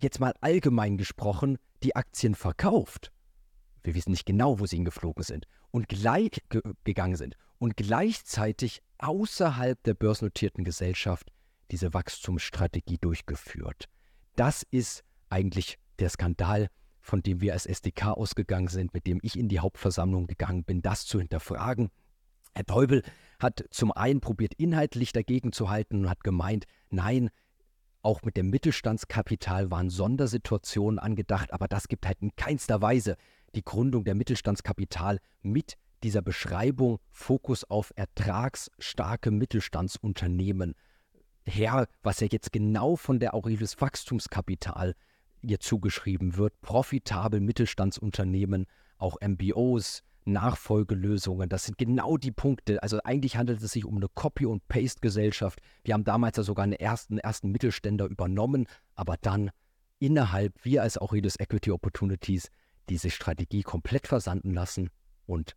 jetzt 0.00 0.20
mal 0.20 0.32
allgemein 0.40 0.96
gesprochen, 0.96 1.58
die 1.82 1.96
Aktien 1.96 2.34
verkauft. 2.34 3.12
Wir 3.88 3.94
wissen 3.94 4.10
nicht 4.10 4.26
genau, 4.26 4.60
wo 4.60 4.66
sie 4.66 4.76
hingeflogen 4.76 5.24
sind 5.24 5.46
und 5.70 5.88
gleich 5.88 6.42
ge 6.50 6.60
gegangen 6.84 7.16
sind 7.16 7.38
und 7.58 7.74
gleichzeitig 7.74 8.82
außerhalb 8.98 9.82
der 9.82 9.94
börsennotierten 9.94 10.62
Gesellschaft 10.62 11.32
diese 11.70 11.94
Wachstumsstrategie 11.94 12.98
durchgeführt. 12.98 13.88
Das 14.36 14.62
ist 14.70 15.04
eigentlich 15.30 15.78
der 16.00 16.10
Skandal, 16.10 16.68
von 17.00 17.22
dem 17.22 17.40
wir 17.40 17.54
als 17.54 17.64
SDK 17.64 18.08
ausgegangen 18.08 18.68
sind, 18.68 18.92
mit 18.92 19.06
dem 19.06 19.20
ich 19.22 19.38
in 19.38 19.48
die 19.48 19.60
Hauptversammlung 19.60 20.26
gegangen 20.26 20.64
bin, 20.64 20.82
das 20.82 21.06
zu 21.06 21.18
hinterfragen. 21.18 21.88
Herr 22.54 22.66
Teubel 22.66 23.02
hat 23.40 23.64
zum 23.70 23.90
einen 23.90 24.20
probiert, 24.20 24.52
inhaltlich 24.58 25.14
dagegen 25.14 25.50
zu 25.50 25.70
halten 25.70 26.00
und 26.00 26.10
hat 26.10 26.22
gemeint, 26.22 26.66
nein, 26.90 27.30
auch 28.02 28.20
mit 28.20 28.36
dem 28.36 28.50
Mittelstandskapital 28.50 29.70
waren 29.70 29.88
Sondersituationen 29.88 30.98
angedacht, 30.98 31.54
aber 31.54 31.68
das 31.68 31.88
gibt 31.88 32.06
halt 32.06 32.18
in 32.20 32.36
keinster 32.36 32.82
Weise 32.82 33.16
die 33.58 33.64
Gründung 33.64 34.04
der 34.04 34.14
Mittelstandskapital 34.14 35.18
mit 35.42 35.74
dieser 36.04 36.22
Beschreibung 36.22 37.00
Fokus 37.10 37.64
auf 37.64 37.92
ertragsstarke 37.96 39.32
Mittelstandsunternehmen 39.32 40.76
her, 41.44 41.88
was 42.04 42.20
ja 42.20 42.28
jetzt 42.30 42.52
genau 42.52 42.94
von 42.94 43.18
der 43.18 43.34
Aurelius 43.34 43.80
Wachstumskapital 43.80 44.94
ihr 45.42 45.58
zugeschrieben 45.58 46.36
wird. 46.36 46.60
Profitabel 46.60 47.40
Mittelstandsunternehmen, 47.40 48.66
auch 48.96 49.16
MBOs, 49.20 50.04
Nachfolgelösungen, 50.24 51.48
das 51.48 51.64
sind 51.64 51.78
genau 51.78 52.16
die 52.16 52.30
Punkte. 52.30 52.80
Also 52.80 53.00
eigentlich 53.02 53.36
handelt 53.36 53.60
es 53.60 53.72
sich 53.72 53.84
um 53.84 53.96
eine 53.96 54.08
Copy- 54.08 54.46
und 54.46 54.68
Paste-Gesellschaft. 54.68 55.60
Wir 55.82 55.94
haben 55.94 56.04
damals 56.04 56.36
ja 56.36 56.44
sogar 56.44 56.62
einen 56.62 56.74
ersten, 56.74 57.18
ersten 57.18 57.50
Mittelständler 57.50 58.06
übernommen, 58.06 58.68
aber 58.94 59.16
dann 59.20 59.50
innerhalb, 59.98 60.64
wir 60.64 60.82
als 60.82 60.96
Aurelius 60.96 61.40
Equity 61.40 61.72
Opportunities, 61.72 62.50
diese 62.88 63.10
Strategie 63.10 63.62
komplett 63.62 64.06
versanden 64.06 64.52
lassen 64.52 64.90
und 65.26 65.56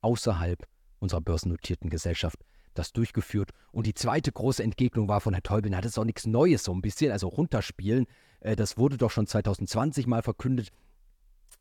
außerhalb 0.00 0.66
unserer 0.98 1.20
börsennotierten 1.20 1.90
Gesellschaft 1.90 2.38
das 2.74 2.92
durchgeführt. 2.92 3.50
Und 3.72 3.86
die 3.86 3.94
zweite 3.94 4.32
große 4.32 4.62
Entgegnung 4.62 5.08
war 5.08 5.20
von 5.20 5.32
Herrn 5.32 5.42
Teubel, 5.42 5.70
das 5.70 5.86
ist 5.86 5.96
doch 5.96 6.04
nichts 6.04 6.26
Neues, 6.26 6.64
so 6.64 6.72
ein 6.72 6.82
bisschen, 6.82 7.12
also 7.12 7.28
runterspielen. 7.28 8.06
Äh, 8.40 8.56
das 8.56 8.76
wurde 8.76 8.96
doch 8.96 9.10
schon 9.10 9.26
2020 9.26 10.06
mal 10.06 10.22
verkündet. 10.22 10.70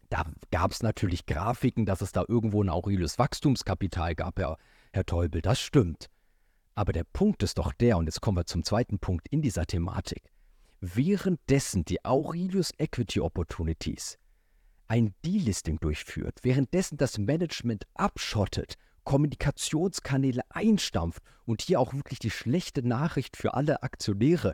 Da 0.10 0.26
gab 0.52 0.72
es 0.72 0.84
natürlich 0.84 1.26
Grafiken, 1.26 1.86
dass 1.86 2.02
es 2.02 2.12
da 2.12 2.24
irgendwo 2.28 2.64
ein 2.64 2.70
Aurelius 2.70 3.18
Wachstumskapital 3.18 4.16
gab, 4.16 4.40
Herr, 4.40 4.58
Herr 4.92 5.06
Teubel, 5.06 5.42
das 5.42 5.60
stimmt. 5.60 6.10
Aber 6.76 6.92
der 6.92 7.04
Punkt 7.04 7.44
ist 7.44 7.58
doch 7.58 7.72
der, 7.72 7.98
und 7.98 8.06
jetzt 8.06 8.22
kommen 8.22 8.38
wir 8.38 8.46
zum 8.46 8.64
zweiten 8.64 9.00
Punkt 9.00 9.28
in 9.30 9.42
dieser 9.42 9.66
Thematik. 9.66 10.24
Währenddessen 10.82 11.86
die 11.86 12.04
Aurelius 12.04 12.72
Equity 12.78 13.22
Opportunities 13.22 14.18
ein 14.94 15.16
Delisting 15.26 15.80
durchführt, 15.80 16.42
währenddessen 16.44 16.98
das 16.98 17.18
Management 17.18 17.86
abschottet, 17.96 18.76
Kommunikationskanäle 19.04 20.44
einstampft 20.50 21.24
und 21.46 21.64
hier 21.64 21.80
auch 21.80 21.96
wirklich 21.96 22.20
die 22.20 22.30
schlechte 22.30 22.88
Nachricht 22.88 23.36
für 23.36 23.56
alle 23.56 23.82
Aktionäre, 23.82 24.54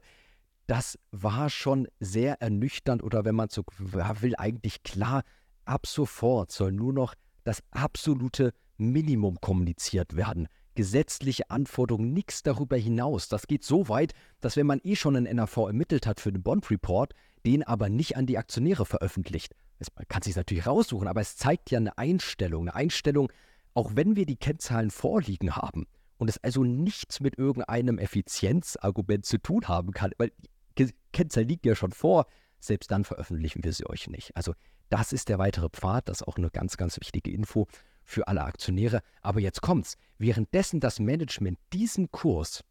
das 0.66 0.98
war 1.12 1.50
schon 1.50 1.90
sehr 2.00 2.42
ernüchternd 2.42 3.04
oder 3.04 3.26
wenn 3.26 3.36
man 3.36 3.50
so 3.50 3.64
will, 3.80 4.34
eigentlich 4.38 4.82
klar, 4.84 5.24
ab 5.66 5.86
sofort 5.86 6.54
soll 6.54 6.72
nur 6.72 6.94
noch 6.94 7.16
das 7.44 7.62
absolute 7.72 8.54
Minimum 8.78 9.42
kommuniziert 9.42 10.16
werden. 10.16 10.48
Gesetzliche 10.74 11.50
Anforderungen, 11.50 12.14
nichts 12.14 12.44
darüber 12.44 12.78
hinaus. 12.78 13.28
Das 13.28 13.46
geht 13.46 13.66
so 13.66 13.90
weit, 13.90 14.14
dass 14.40 14.56
wenn 14.56 14.68
man 14.68 14.80
eh 14.86 14.96
schon 14.96 15.18
einen 15.18 15.36
NAV 15.36 15.58
ermittelt 15.58 16.08
hat 16.08 16.22
für 16.22 16.32
den 16.32 16.44
Bond 16.44 16.72
Report, 16.72 17.12
den 17.46 17.64
aber 17.64 17.90
nicht 17.90 18.16
an 18.16 18.26
die 18.26 18.38
Aktionäre 18.38 18.86
veröffentlicht, 18.86 19.54
man 19.96 20.08
kann 20.08 20.22
sich 20.22 20.36
natürlich 20.36 20.68
raussuchen, 20.68 21.08
aber 21.08 21.22
es 21.22 21.38
zeigt 21.38 21.72
ja 21.72 21.78
eine 21.78 21.98
Einstellung. 21.98 22.64
Eine 22.64 22.76
Einstellung, 22.76 23.32
auch 23.74 23.92
wenn 23.96 24.16
wir 24.16 24.26
die 24.26 24.36
Kennzahlen 24.36 24.92
vorliegen 24.92 25.56
haben 25.56 25.88
und 26.18 26.30
es 26.30 26.44
also 26.44 26.64
nichts 26.64 27.20
mit 27.20 27.38
irgendeinem 27.38 27.98
Effizienzargument 27.98 29.26
zu 29.26 29.38
tun 29.38 29.68
haben 29.68 29.92
kann, 29.92 30.12
weil 30.18 30.32
die 30.78 30.94
Kennzahl 31.14 31.44
liegt 31.44 31.66
ja 31.66 31.76
schon 31.76 31.92
vor, 31.92 32.26
selbst 32.60 32.92
dann 32.92 33.06
veröffentlichen 33.06 33.64
wir 33.64 33.74
sie 33.74 33.90
euch 33.90 34.08
nicht. 34.08 34.36
Also 34.36 34.54
das 34.90 35.14
ist 35.14 35.30
der 35.30 35.40
weitere 35.40 35.70
Pfad, 35.70 36.10
das 36.10 36.22
ist 36.22 36.28
auch 36.28 36.38
eine 36.38 36.50
ganz, 36.50 36.78
ganz 36.78 37.00
wichtige 37.00 37.32
Info 37.32 37.68
für 38.04 38.28
alle 38.28 38.44
Aktionäre. 38.44 39.02
Aber 39.22 39.40
jetzt 39.40 39.62
kommt's. 39.62 39.96
Währenddessen 40.18 40.80
das 40.80 41.00
Management 41.00 41.58
diesen 41.72 42.12
Kurs 42.12 42.64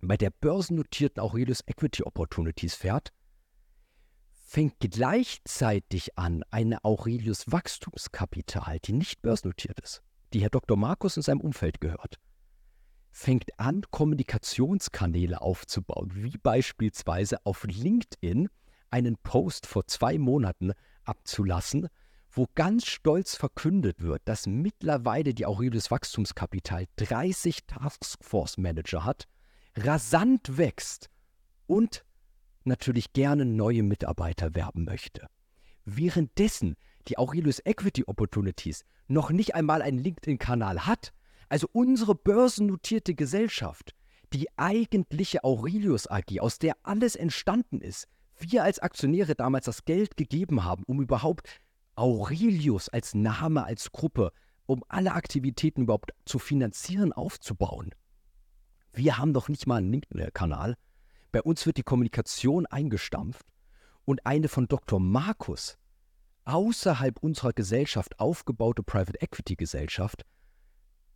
bei 0.00 0.16
der 0.16 0.30
börsennotierten 0.30 1.22
Aurelius 1.22 1.62
Equity 1.66 2.02
Opportunities 2.02 2.74
fährt, 2.74 3.10
fängt 4.54 4.78
gleichzeitig 4.78 6.16
an 6.16 6.44
eine 6.52 6.84
Aurelius 6.84 7.50
Wachstumskapital, 7.50 8.78
die 8.78 8.92
nicht 8.92 9.20
börsennotiert 9.20 9.80
ist, 9.80 10.00
die 10.32 10.42
Herr 10.42 10.50
Dr. 10.50 10.76
Markus 10.76 11.16
in 11.16 11.24
seinem 11.24 11.40
Umfeld 11.40 11.80
gehört, 11.80 12.20
fängt 13.10 13.58
an, 13.58 13.82
Kommunikationskanäle 13.90 15.40
aufzubauen, 15.40 16.12
wie 16.14 16.38
beispielsweise 16.38 17.44
auf 17.44 17.64
LinkedIn 17.64 18.48
einen 18.90 19.16
Post 19.16 19.66
vor 19.66 19.88
zwei 19.88 20.18
Monaten 20.18 20.70
abzulassen, 21.02 21.88
wo 22.30 22.46
ganz 22.54 22.86
stolz 22.86 23.34
verkündet 23.34 24.02
wird, 24.02 24.22
dass 24.24 24.46
mittlerweile 24.46 25.34
die 25.34 25.46
Aurelius 25.46 25.90
Wachstumskapital 25.90 26.84
30 26.94 27.66
Taskforce 27.66 28.58
Manager 28.58 29.04
hat, 29.04 29.26
rasant 29.74 30.58
wächst 30.58 31.10
und 31.66 32.04
natürlich 32.66 33.12
gerne 33.12 33.44
neue 33.44 33.82
Mitarbeiter 33.82 34.54
werben 34.54 34.84
möchte. 34.84 35.26
Währenddessen 35.84 36.76
die 37.08 37.18
Aurelius 37.18 37.60
Equity 37.64 38.04
Opportunities 38.06 38.84
noch 39.06 39.30
nicht 39.30 39.54
einmal 39.54 39.82
einen 39.82 39.98
LinkedIn-Kanal 39.98 40.86
hat, 40.86 41.12
also 41.48 41.68
unsere 41.72 42.14
börsennotierte 42.14 43.14
Gesellschaft, 43.14 43.94
die 44.32 44.48
eigentliche 44.56 45.44
Aurelius 45.44 46.06
AG, 46.06 46.40
aus 46.40 46.58
der 46.58 46.76
alles 46.82 47.16
entstanden 47.16 47.80
ist, 47.80 48.08
wir 48.38 48.64
als 48.64 48.80
Aktionäre 48.80 49.34
damals 49.34 49.66
das 49.66 49.84
Geld 49.84 50.16
gegeben 50.16 50.64
haben, 50.64 50.82
um 50.86 51.00
überhaupt 51.00 51.48
Aurelius 51.94 52.88
als 52.88 53.14
Name, 53.14 53.64
als 53.64 53.92
Gruppe, 53.92 54.32
um 54.66 54.82
alle 54.88 55.12
Aktivitäten 55.12 55.82
überhaupt 55.82 56.12
zu 56.24 56.38
finanzieren, 56.38 57.12
aufzubauen. 57.12 57.94
Wir 58.92 59.18
haben 59.18 59.34
doch 59.34 59.48
nicht 59.48 59.66
mal 59.66 59.76
einen 59.76 59.92
LinkedIn-Kanal, 59.92 60.76
bei 61.34 61.42
uns 61.42 61.66
wird 61.66 61.78
die 61.78 61.82
Kommunikation 61.82 62.64
eingestampft 62.64 63.44
und 64.04 64.24
eine 64.24 64.46
von 64.46 64.68
Dr. 64.68 65.00
Markus 65.00 65.78
außerhalb 66.44 67.18
unserer 67.18 67.52
Gesellschaft 67.52 68.20
aufgebaute 68.20 68.84
Private 68.84 69.20
Equity 69.20 69.56
Gesellschaft, 69.56 70.24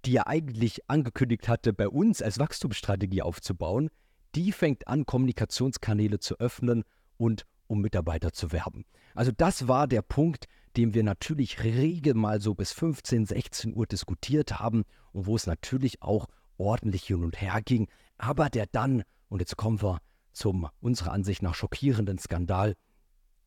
die 0.05 0.17
er 0.17 0.27
eigentlich 0.27 0.91
angekündigt 0.91 1.47
hatte, 1.47 1.73
bei 1.73 1.89
uns 1.89 2.21
als 2.21 2.41
Wachstumsstrategie 2.41 3.23
aufzubauen, 3.23 3.91
die 4.35 4.51
fängt 4.51 4.89
an, 4.89 5.07
Kommunikationskanäle 5.07 6.19
zu 6.19 6.37
öffnen 6.41 6.83
und 7.17 7.47
um 7.69 7.81
Mitarbeiter 7.81 8.33
zu 8.33 8.51
werben. 8.51 8.87
Also 9.15 9.31
das 9.31 9.69
war 9.69 9.87
der 9.87 10.03
Punkt, 10.03 10.47
den 10.77 10.95
wir 10.95 11.05
natürlich 11.05 11.63
rege 11.63 12.15
mal 12.15 12.41
so 12.41 12.57
bis 12.57 12.73
15, 12.73 13.25
16 13.25 13.73
Uhr 13.73 13.87
diskutiert 13.87 14.59
haben 14.59 14.83
und 15.13 15.27
wo 15.27 15.37
es 15.37 15.47
natürlich 15.47 16.03
auch 16.03 16.27
ordentlich 16.57 17.05
hin 17.05 17.23
und 17.23 17.41
her 17.41 17.61
ging, 17.65 17.87
aber 18.17 18.51
der 18.51 18.67
dann, 18.67 19.05
und 19.29 19.39
jetzt 19.39 19.57
kommen 19.57 19.81
wir 19.81 20.01
zum 20.39 20.69
unserer 20.81 21.13
Ansicht 21.13 21.43
nach 21.43 21.55
schockierenden 21.55 22.19
Skandal 22.19 22.75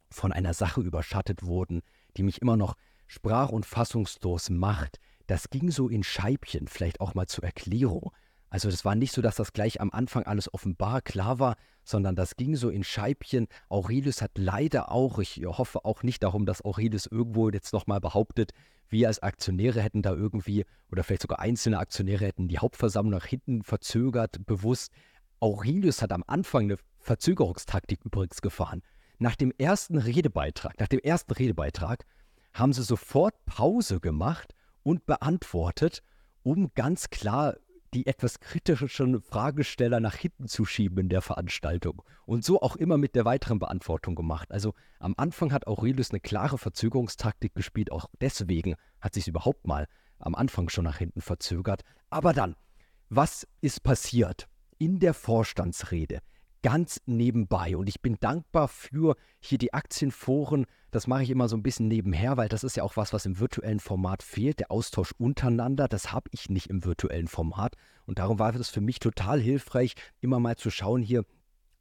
von 0.09 0.31
einer 0.31 0.53
Sache 0.53 0.81
überschattet 0.81 1.43
wurden, 1.43 1.81
die 2.17 2.23
mich 2.23 2.41
immer 2.41 2.57
noch 2.57 2.75
sprach- 3.07 3.49
und 3.49 3.65
fassungslos 3.65 4.49
macht. 4.49 4.99
Das 5.27 5.49
ging 5.49 5.71
so 5.71 5.87
in 5.87 6.03
Scheibchen, 6.03 6.67
vielleicht 6.67 6.99
auch 6.99 7.13
mal 7.13 7.27
zur 7.27 7.45
Erklärung. 7.45 8.11
Also 8.49 8.69
das 8.69 8.83
war 8.83 8.95
nicht 8.95 9.13
so, 9.13 9.21
dass 9.21 9.37
das 9.37 9.53
gleich 9.53 9.79
am 9.79 9.91
Anfang 9.91 10.23
alles 10.23 10.53
offenbar 10.53 11.01
klar 11.01 11.39
war, 11.39 11.55
sondern 11.85 12.17
das 12.17 12.35
ging 12.35 12.57
so 12.57 12.69
in 12.69 12.83
Scheibchen. 12.83 13.47
Aurelius 13.69 14.21
hat 14.21 14.31
leider 14.37 14.91
auch, 14.91 15.19
ich 15.19 15.41
hoffe 15.45 15.85
auch 15.85 16.03
nicht 16.03 16.21
darum, 16.21 16.45
dass 16.45 16.63
Aurelius 16.65 17.05
irgendwo 17.05 17.49
jetzt 17.49 17.71
nochmal 17.71 18.01
behauptet, 18.01 18.51
wir 18.89 19.07
als 19.07 19.23
Aktionäre 19.23 19.81
hätten 19.81 20.01
da 20.01 20.11
irgendwie, 20.11 20.65
oder 20.91 21.05
vielleicht 21.05 21.21
sogar 21.21 21.39
einzelne 21.39 21.79
Aktionäre 21.79 22.25
hätten 22.25 22.49
die 22.49 22.59
Hauptversammlung 22.59 23.17
nach 23.17 23.25
hinten 23.25 23.63
verzögert, 23.63 24.45
bewusst. 24.45 24.91
Aurelius 25.41 26.01
hat 26.01 26.11
am 26.11 26.23
Anfang 26.27 26.65
eine 26.65 26.77
Verzögerungstaktik 26.99 28.05
übrigens 28.05 28.41
gefahren. 28.41 28.83
Nach 29.17 29.35
dem 29.35 29.51
ersten 29.57 29.97
Redebeitrag, 29.97 30.79
nach 30.79 30.87
dem 30.87 30.99
ersten 30.99 31.33
Redebeitrag 31.33 32.05
haben 32.53 32.73
sie 32.73 32.83
sofort 32.83 33.33
Pause 33.45 33.99
gemacht 33.99 34.53
und 34.83 35.05
beantwortet, 35.05 36.03
um 36.43 36.71
ganz 36.75 37.09
klar 37.09 37.55
die 37.93 38.05
etwas 38.05 38.39
kritischen 38.39 39.19
Fragesteller 39.21 39.99
nach 39.99 40.15
hinten 40.15 40.47
zu 40.47 40.63
schieben 40.63 40.99
in 40.99 41.09
der 41.09 41.21
Veranstaltung. 41.21 42.03
Und 42.25 42.45
so 42.45 42.61
auch 42.61 42.75
immer 42.75 42.97
mit 42.97 43.15
der 43.15 43.25
weiteren 43.25 43.59
Beantwortung 43.59 44.15
gemacht. 44.15 44.51
Also 44.51 44.75
am 44.99 45.15
Anfang 45.17 45.51
hat 45.51 45.67
Aurelius 45.67 46.11
eine 46.11 46.21
klare 46.21 46.57
Verzögerungstaktik 46.57 47.53
gespielt, 47.55 47.91
auch 47.91 48.05
deswegen 48.21 48.75
hat 49.01 49.15
sich 49.15 49.27
überhaupt 49.27 49.67
mal 49.67 49.87
am 50.19 50.35
Anfang 50.35 50.69
schon 50.69 50.85
nach 50.85 50.99
hinten 50.99 51.21
verzögert. 51.21 51.81
Aber 52.09 52.31
dann, 52.31 52.55
was 53.09 53.47
ist 53.59 53.83
passiert? 53.83 54.47
In 54.81 54.97
der 54.97 55.13
Vorstandsrede 55.13 56.21
ganz 56.63 57.01
nebenbei. 57.05 57.77
Und 57.77 57.87
ich 57.87 58.01
bin 58.01 58.17
dankbar 58.19 58.67
für 58.67 59.15
hier 59.39 59.59
die 59.59 59.75
Aktienforen. 59.75 60.65
Das 60.89 61.05
mache 61.05 61.21
ich 61.21 61.29
immer 61.29 61.47
so 61.47 61.55
ein 61.55 61.61
bisschen 61.61 61.87
nebenher, 61.87 62.35
weil 62.35 62.49
das 62.49 62.63
ist 62.63 62.77
ja 62.77 62.81
auch 62.81 62.97
was, 62.97 63.13
was 63.13 63.27
im 63.27 63.39
virtuellen 63.39 63.79
Format 63.79 64.23
fehlt. 64.23 64.57
Der 64.57 64.71
Austausch 64.71 65.11
untereinander, 65.19 65.87
das 65.87 66.11
habe 66.11 66.31
ich 66.31 66.49
nicht 66.49 66.65
im 66.65 66.83
virtuellen 66.83 67.27
Format. 67.27 67.75
Und 68.07 68.17
darum 68.17 68.39
war 68.39 68.55
es 68.55 68.69
für 68.69 68.81
mich 68.81 68.97
total 68.97 69.39
hilfreich, 69.39 69.93
immer 70.19 70.39
mal 70.39 70.55
zu 70.55 70.71
schauen 70.71 71.03
hier, 71.03 71.25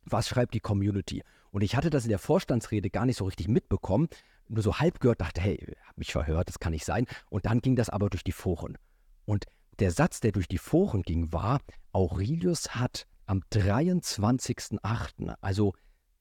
was 0.04 0.28
schreibt 0.28 0.52
die 0.52 0.60
Community. 0.60 1.22
Und 1.52 1.62
ich 1.62 1.76
hatte 1.76 1.88
das 1.88 2.04
in 2.04 2.10
der 2.10 2.18
Vorstandsrede 2.18 2.90
gar 2.90 3.06
nicht 3.06 3.16
so 3.16 3.24
richtig 3.24 3.48
mitbekommen, 3.48 4.08
nur 4.46 4.62
so 4.62 4.78
halb 4.78 5.00
gehört, 5.00 5.22
dachte, 5.22 5.40
hey, 5.40 5.74
hab 5.88 5.96
mich 5.96 6.12
verhört, 6.12 6.50
das 6.50 6.58
kann 6.58 6.72
nicht 6.72 6.84
sein. 6.84 7.06
Und 7.30 7.46
dann 7.46 7.62
ging 7.62 7.76
das 7.76 7.88
aber 7.88 8.10
durch 8.10 8.24
die 8.24 8.32
Foren. 8.32 8.76
Und 9.24 9.46
der 9.80 9.90
Satz, 9.90 10.20
der 10.20 10.32
durch 10.32 10.48
die 10.48 10.58
Foren 10.58 11.02
ging, 11.02 11.32
war, 11.32 11.60
Aurelius 11.92 12.74
hat 12.74 13.06
am 13.26 13.42
23.08., 13.52 15.34
also 15.40 15.72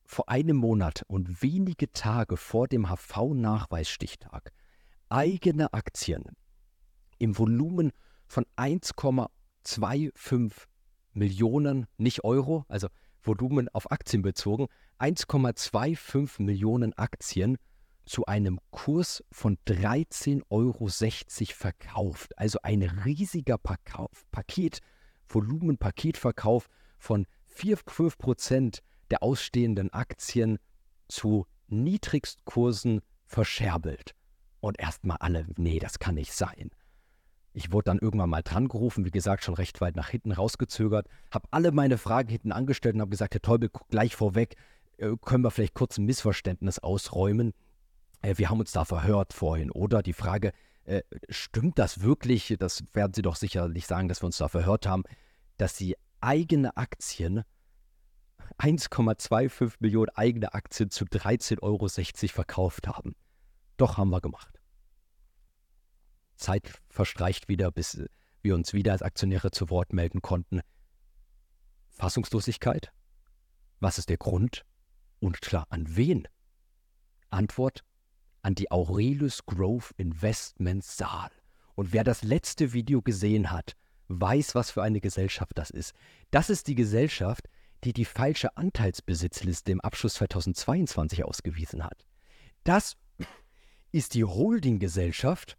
vor 0.06 0.30
einem 0.30 0.58
Monat 0.58 1.04
und 1.08 1.44
wenige 1.44 1.92
Tage 1.92 2.38
vor 2.38 2.68
dem 2.68 2.88
HV-Nachweisstichtag, 2.90 4.52
eigene 5.10 5.74
Aktien 5.74 6.24
im 7.20 7.38
Volumen 7.38 7.92
von 8.26 8.46
1,25 8.56 10.52
Millionen, 11.14 11.86
nicht 11.98 12.24
Euro, 12.24 12.66
also 12.70 12.88
Volumen 13.22 13.70
auf 13.70 13.92
Aktien 13.92 14.22
bezogen, 14.22 14.68
1,25 15.00 16.42
Millionen 16.42 16.98
Aktien 16.98 17.58
zu 18.10 18.26
einem 18.26 18.60
Kurs 18.72 19.24
von 19.32 19.60
13,60 19.68 20.42
Euro 20.50 20.88
verkauft. 21.54 22.36
Also 22.40 22.58
ein 22.64 22.82
riesiger 22.82 23.60
Paket, 23.60 24.80
Volumen, 25.28 25.78
Paketverkauf 25.78 26.70
von 26.98 27.28
4, 27.46 27.78
5 27.86 28.18
Prozent 28.18 28.80
der 29.12 29.22
ausstehenden 29.22 29.94
Aktien 29.94 30.58
zu 31.08 31.46
Niedrigstkursen 31.68 33.02
verscherbelt. 33.28 34.16
Und 34.60 34.80
erstmal 34.80 35.18
alle, 35.18 35.46
nee, 35.58 35.78
das 35.78 36.00
kann 36.00 36.16
nicht 36.16 36.34
sein. 36.34 36.72
Ich 37.54 37.72
wurde 37.72 37.86
dann 37.86 38.00
irgendwann 38.00 38.32
mal 38.32 38.42
dran 38.42 38.70
gerufen, 38.70 39.06
wie 39.06 39.12
gesagt, 39.12 39.44
schon 39.44 39.54
recht 39.54 39.82
weit 39.82 39.96
nach 39.96 40.10
hinten 40.10 40.32
rausgezögert, 40.32 41.08
habe 41.32 41.48
alle 41.52 41.72
meine 41.72 42.00
Fragen 42.00 42.30
hinten 42.30 42.52
angestellt 42.54 42.96
und 42.96 43.02
habe 43.02 43.12
gesagt, 43.12 43.36
Herr 43.36 43.42
Teubel, 43.42 43.70
gleich 43.90 44.16
vorweg, 44.16 44.56
äh, 44.98 45.12
können 45.24 45.44
wir 45.44 45.52
vielleicht 45.52 45.76
kurz 45.76 46.00
ein 46.00 46.06
Missverständnis 46.06 46.80
ausräumen. 46.80 47.54
Äh, 48.22 48.38
wir 48.38 48.50
haben 48.50 48.60
uns 48.60 48.72
da 48.72 48.86
verhört 48.86 49.34
vorhin, 49.34 49.72
oder? 49.72 50.02
Die 50.04 50.14
Frage, 50.14 50.52
äh, 50.86 51.04
stimmt 51.30 51.80
das 51.80 52.02
wirklich? 52.02 52.56
Das 52.60 52.84
werden 52.94 53.14
Sie 53.14 53.22
doch 53.22 53.36
sicherlich 53.36 53.88
sagen, 53.88 54.08
dass 54.08 54.22
wir 54.22 54.28
uns 54.28 54.38
da 54.38 54.48
verhört 54.48 54.86
haben, 54.86 55.04
dass 55.58 55.78
Sie 55.78 55.96
eigene 56.22 56.76
Aktien, 56.78 57.44
1,25 58.58 59.76
Millionen 59.80 60.10
eigene 60.10 60.54
Aktien 60.54 60.90
zu 60.90 61.06
13,60 61.06 61.62
Euro 61.62 61.88
verkauft 62.34 62.88
haben. 62.88 63.16
Doch 63.78 63.98
haben 63.98 64.10
wir 64.10 64.22
gemacht. 64.22 64.60
Zeit 66.36 66.82
verstreicht 66.90 67.48
wieder, 67.48 67.72
bis 67.72 68.02
wir 68.42 68.56
uns 68.56 68.74
wieder 68.74 68.94
als 68.94 69.02
Aktionäre 69.02 69.52
zu 69.52 69.70
Wort 69.70 69.94
melden 69.94 70.22
konnten. 70.22 70.62
Fassungslosigkeit? 71.90 72.92
Was 73.80 73.98
ist 73.98 74.10
der 74.10 74.18
Grund? 74.18 74.66
Und 75.20 75.42
klar, 75.42 75.66
an 75.70 75.96
wen? 75.96 76.28
Antwort: 77.30 77.84
an 78.42 78.56
die 78.56 78.72
Aurelius 78.72 79.46
Grove 79.46 79.94
Investments 79.98 80.98
Saal. 80.98 81.32
Und 81.76 81.94
wer 81.94 82.04
das 82.04 82.24
letzte 82.24 82.74
Video 82.74 83.02
gesehen 83.02 83.52
hat, 83.52 83.76
weiß, 84.10 84.56
was 84.56 84.72
für 84.72 84.84
eine 84.84 85.02
Gesellschaft 85.02 85.52
das 85.56 85.70
ist. 85.70 85.94
Das 86.32 86.50
ist 86.50 86.68
die 86.68 86.76
Gesellschaft, 86.76 87.48
die 87.84 87.94
die 87.94 88.06
falsche 88.06 88.58
Anteilsbesitzliste 88.58 89.72
im 89.72 89.82
Abschluss 89.82 90.16
2022 90.16 91.24
ausgewiesen 91.24 91.84
hat. 91.84 92.06
Das 92.64 92.98
ist 93.92 94.14
die 94.14 94.26
Holdinggesellschaft 94.26 95.58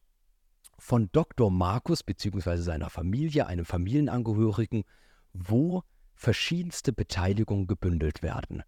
von 0.79 1.09
Dr. 1.13 1.51
Markus 1.51 2.03
bzw. 2.03 2.57
seiner 2.57 2.91
Familie, 2.91 3.47
einem 3.47 3.65
Familienangehörigen, 3.65 4.85
wo 5.33 5.83
verschiedenste 6.15 6.93
Beteiligungen 6.93 7.67
gebündelt 7.67 8.23
werden. 8.23 8.63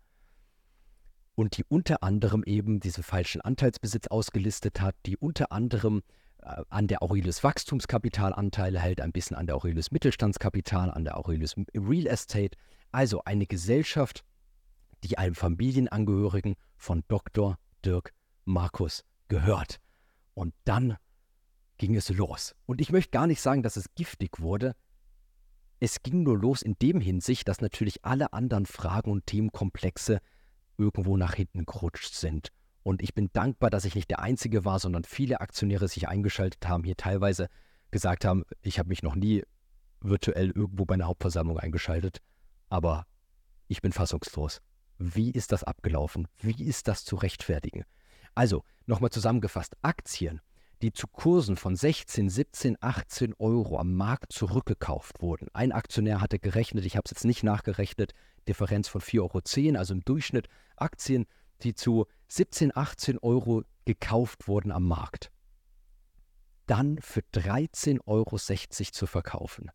Und 1.35 1.57
die 1.57 1.64
unter 1.64 2.03
anderem 2.03 2.42
eben 2.45 2.81
diese 2.81 3.03
falschen 3.03 3.40
Anteilsbesitz 3.40 4.09
ausgelistet 4.09 4.81
hat, 4.81 4.95
die 5.07 5.16
unter 5.16 5.51
anderem 5.51 6.03
äh, 6.42 6.62
an 6.68 6.88
der 6.88 7.03
Aurelius 7.03 7.42
Wachstumskapitalanteile 7.42 8.79
hält, 8.79 9.01
ein 9.01 9.12
bisschen 9.12 9.37
an 9.37 9.47
der 9.47 9.57
Aurelius 9.57 9.90
Mittelstandskapital, 9.90 10.90
an 10.90 11.05
der 11.05 11.16
Aurelius 11.16 11.55
Real 11.75 12.07
Estate. 12.07 12.59
Also 12.90 13.25
eine 13.25 13.47
Gesellschaft, 13.47 14.25
die 15.05 15.16
einem 15.16 15.35
Familienangehörigen 15.35 16.55
von 16.77 17.03
Dr. 17.09 17.59
Dirk 17.85 18.12
Markus 18.45 19.05
gehört. 19.29 19.81
Und 20.35 20.55
dann 20.64 20.97
ging 21.79 21.97
es 21.97 22.09
los. 22.11 22.55
Und 22.66 22.81
ich 22.81 22.92
möchte 22.92 23.11
gar 23.11 23.27
nicht 23.27 23.40
sagen, 23.40 23.62
dass 23.62 23.77
es 23.77 23.95
giftig 23.95 24.40
wurde. 24.40 24.75
Es 25.81 26.03
ging 26.03 26.23
nur 26.23 26.38
los 26.38 26.62
in 26.62 26.77
dem 26.81 27.01
Hinsicht, 27.01 27.49
dass 27.49 27.61
natürlich 27.61 28.05
alle 28.05 28.33
anderen 28.33 28.66
Fragen 28.66 29.11
und 29.11 29.27
Themenkomplexe 29.27 30.21
irgendwo 30.83 31.16
nach 31.16 31.35
hinten 31.35 31.64
gerutscht 31.64 32.14
sind. 32.14 32.49
Und 32.83 33.03
ich 33.03 33.14
bin 33.14 33.31
dankbar, 33.33 33.71
dass 33.71 33.85
ich 33.85 33.95
nicht 33.95 34.11
der 34.11 34.18
Einzige 34.18 34.64
war, 34.64 34.81
sondern 34.81 35.05
viele 35.05 35.40
Aktionäre 35.40 35.87
sich 35.87 36.09
eingeschaltet 36.09 36.66
haben, 36.68 36.85
hier 36.85 36.97
teilweise 36.97 37.49
gesagt 37.92 38.25
haben, 38.25 38.45
ich 38.61 38.79
habe 38.79 38.88
mich 38.88 39.03
noch 39.03 39.14
nie 39.14 39.45
virtuell 40.01 40.51
irgendwo 40.51 40.85
bei 40.85 40.95
einer 40.95 41.07
Hauptversammlung 41.07 41.59
eingeschaltet, 41.59 42.18
aber 42.68 43.07
ich 43.68 43.81
bin 43.83 43.92
fassungslos. 43.92 44.61
Wie 44.99 45.31
ist 45.31 45.53
das 45.53 45.62
abgelaufen? 45.62 46.27
Wie 46.40 46.64
ist 46.64 46.88
das 46.88 47.05
zu 47.05 47.16
rechtfertigen? 47.16 47.85
Also, 48.35 48.64
nochmal 48.87 49.11
zusammengefasst, 49.11 49.77
Aktien, 49.83 50.40
die 50.81 50.92
zu 50.92 51.07
Kursen 51.07 51.57
von 51.57 51.77
16, 51.77 52.29
17, 52.29 52.77
18 52.81 53.35
Euro 53.38 53.79
am 53.79 53.95
Markt 53.95 54.33
zurückgekauft 54.33 55.23
wurden. 55.23 55.49
Ein 55.53 55.71
Aktionär 55.71 56.21
hatte 56.21 56.40
gerechnet, 56.40 56.85
ich 56.85 56.97
habe 56.97 57.05
es 57.05 57.12
jetzt 57.12 57.25
nicht 57.25 57.45
nachgerechnet, 57.45 58.12
Differenz 58.48 58.88
von 58.88 59.00
4,10 59.00 59.20
Euro, 59.68 59.78
also 59.78 59.94
im 59.94 60.05
Durchschnitt 60.05 60.48
Aktien, 60.76 61.26
die 61.62 61.74
zu 61.74 62.07
17, 62.28 62.76
18 62.76 63.18
Euro 63.18 63.62
gekauft 63.85 64.48
wurden 64.48 64.72
am 64.72 64.87
Markt, 64.87 65.31
dann 66.66 66.98
für 67.00 67.20
13,60 67.35 68.00
Euro 68.07 68.38
zu 68.38 69.07
verkaufen. 69.07 69.70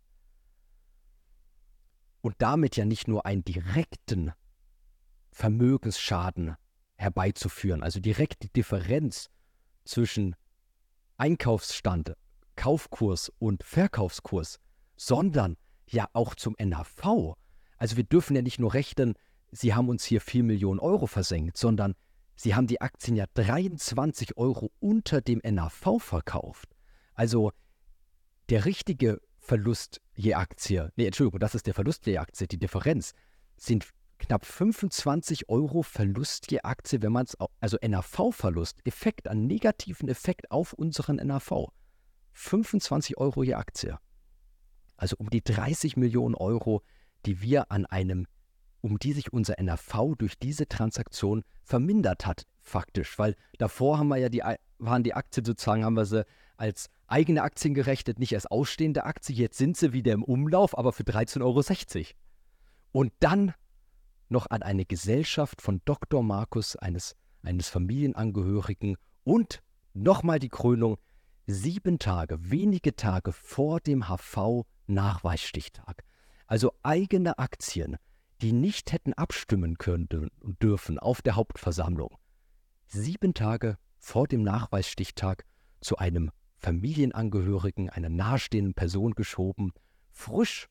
Und 2.22 2.36
damit 2.40 2.76
ja 2.76 2.86
nicht 2.86 3.08
nur 3.08 3.26
einen 3.26 3.44
direkten 3.44 4.34
Vermögensschaden 5.32 6.56
herbeizuführen, 6.96 7.84
also 7.84 8.00
direkt 8.00 8.44
die 8.44 8.52
Differenz 8.52 9.30
zwischen 9.86 10.36
Einkaufsstand, 11.18 12.16
Kaufkurs 12.56 13.32
und 13.40 13.64
Verkaufskurs, 13.64 14.60
sondern 14.96 15.58
ja 15.88 16.10
auch 16.14 16.36
zum 16.36 16.56
NAV. 16.60 17.38
Also 17.78 17.98
wir 17.98 18.04
dürfen 18.04 18.36
ja 18.36 18.42
nicht 18.42 18.60
nur 18.60 18.74
rechnen, 18.74 19.16
Sie 19.52 19.74
haben 19.74 19.88
uns 19.88 20.04
hier 20.04 20.20
4 20.20 20.44
Millionen 20.44 20.80
Euro 20.80 21.08
versenkt, 21.08 21.58
sondern 21.58 21.96
Sie 22.36 22.54
haben 22.54 22.68
die 22.68 22.82
Aktien 22.82 23.16
ja 23.16 23.26
23 23.34 24.38
Euro 24.38 24.72
unter 24.80 25.22
dem 25.22 25.42
NAV 25.44 26.00
verkauft. 26.00 26.76
Also 27.14 27.52
der 28.50 28.66
richtige 28.66 29.22
Verlust 29.40 30.02
je 30.14 30.34
Aktie, 30.34 30.92
nee, 30.96 31.06
Entschuldigung, 31.06 31.40
das 31.40 31.56
ist 31.56 31.66
der 31.66 31.74
Verlust 31.74 32.06
je 32.06 32.18
Aktie, 32.18 32.48
die 32.48 32.60
Differenz, 32.60 33.14
sind 33.56 33.88
knapp 34.20 34.46
25 34.46 35.50
Euro 35.50 35.84
Verlust 35.84 36.52
je 36.52 36.60
Aktie, 36.62 37.02
wenn 37.02 37.12
man 37.12 37.26
es, 37.26 37.38
also 37.60 37.78
NAV-Verlust, 37.82 38.86
Effekt, 38.86 39.28
einen 39.28 39.48
negativen 39.48 40.10
Effekt 40.10 40.52
auf 40.52 40.74
unseren 40.74 41.16
NAV. 41.16 41.70
25 42.34 43.18
Euro 43.18 43.44
je 43.44 43.56
Aktie. 43.56 43.98
Also 44.96 45.16
um 45.18 45.30
die 45.30 45.44
30 45.44 45.98
Millionen 45.98 46.36
Euro, 46.36 46.84
die 47.28 47.42
wir 47.42 47.72
an 47.72 47.86
einem 47.86 48.26
um 48.82 49.00
die 49.00 49.14
sich 49.14 49.34
unser 49.34 49.62
NAV 49.62 50.16
durch 50.18 50.38
diese 50.40 50.68
Transaktion 50.68 51.44
vermindert 51.64 52.26
hat, 52.26 52.46
faktisch. 52.62 53.18
Weil 53.20 53.36
davor 53.58 54.00
haben 54.00 54.08
wir 54.08 54.18
ja 54.18 54.30
die, 54.30 54.44
waren 54.78 55.04
die 55.04 55.14
Aktien 55.14 55.46
sozusagen, 55.46 55.84
haben 55.84 55.98
wir 55.98 56.06
sie 56.06 56.26
als 56.58 56.90
eigene 57.08 57.44
Aktien 57.44 57.74
gerechnet, 57.74 58.20
nicht 58.20 58.34
als 58.34 58.46
ausstehende 58.46 59.04
Aktie. 59.04 59.36
Jetzt 59.36 59.58
sind 59.58 59.78
sie 59.78 59.94
wieder 59.94 60.14
im 60.14 60.24
Umlauf, 60.24 60.78
aber 60.78 60.94
für 60.94 61.04
13,60 61.04 61.42
Euro. 61.44 62.06
Und 62.92 63.14
dann 63.20 63.54
noch 64.30 64.50
an 64.50 64.64
eine 64.64 64.86
Gesellschaft 64.86 65.62
von 65.62 65.82
Dr. 65.86 66.24
Markus, 66.24 66.76
eines, 66.76 67.16
eines 67.44 67.70
Familienangehörigen 67.70 68.98
und 69.24 69.62
nochmal 69.94 70.40
die 70.40 70.50
Krönung, 70.50 70.98
sieben 71.46 72.00
Tage, 72.00 72.38
wenige 72.52 72.96
Tage 72.96 73.32
vor 73.32 73.80
dem 73.80 74.08
HV-Nachweisstichtag. 74.08 76.04
Also 76.48 76.74
eigene 76.82 77.38
Aktien 77.38 77.98
die 78.42 78.54
nicht 78.54 78.92
hätten 78.92 79.14
abstimmen 79.14 79.78
können 79.78 80.30
und 80.42 80.62
dürfen 80.62 81.00
auf 81.00 81.22
der 81.22 81.36
Hauptversammlung, 81.36 82.18
sieben 82.88 83.34
Tage 83.34 83.78
vor 83.98 84.28
dem 84.28 84.44
Nachweisstichtag 84.44 85.46
zu 85.82 85.98
einem 85.98 86.32
Familienangehörigen, 86.58 87.90
einer 87.90 88.10
nahestehenden 88.10 88.74
Person 88.74 89.14
geschoben, 89.14 89.74
frisch, 90.12 90.68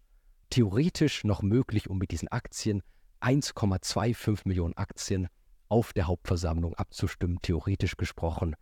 theoretisch 0.50 1.24
noch 1.24 1.42
möglich, 1.42 1.90
um 1.90 1.98
mit 1.98 2.10
diesen 2.10 2.28
Aktien 2.28 2.82
1,25 3.20 4.42
Millionen 4.46 4.76
Aktien 4.76 5.28
auf 5.68 5.92
der 5.92 6.06
Hauptversammlung 6.06 6.74
abzustimmen, 6.74 7.38
theoretisch 7.42 7.96
gesprochen. 7.96 8.54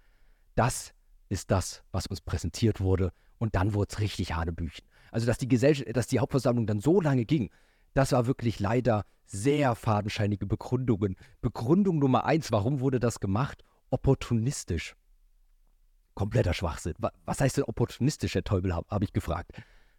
Das 0.54 0.94
ist 1.28 1.50
das, 1.50 1.82
was 1.92 2.06
uns 2.06 2.20
präsentiert 2.20 2.80
wurde. 2.80 3.12
Und 3.38 3.56
dann 3.56 3.74
wurde 3.74 3.92
es 3.92 4.00
richtig 4.00 4.34
Hanebüchen. 4.34 4.86
Also, 5.14 5.28
dass 5.28 5.38
die, 5.38 5.46
dass 5.46 6.08
die 6.08 6.18
Hauptversammlung 6.18 6.66
dann 6.66 6.80
so 6.80 7.00
lange 7.00 7.24
ging, 7.24 7.48
das 7.92 8.10
war 8.10 8.26
wirklich 8.26 8.58
leider 8.58 9.04
sehr 9.24 9.76
fadenscheinige 9.76 10.44
Begründungen. 10.44 11.14
Begründung 11.40 12.00
Nummer 12.00 12.24
eins, 12.24 12.50
warum 12.50 12.80
wurde 12.80 12.98
das 12.98 13.20
gemacht? 13.20 13.62
Opportunistisch. 13.90 14.96
Kompletter 16.14 16.52
Schwachsinn. 16.52 16.94
Was 17.26 17.40
heißt 17.40 17.58
denn 17.58 17.64
opportunistisch, 17.64 18.34
Herr 18.34 18.42
Teubel, 18.42 18.74
habe 18.74 18.88
hab 18.90 19.04
ich 19.04 19.12
gefragt. 19.12 19.52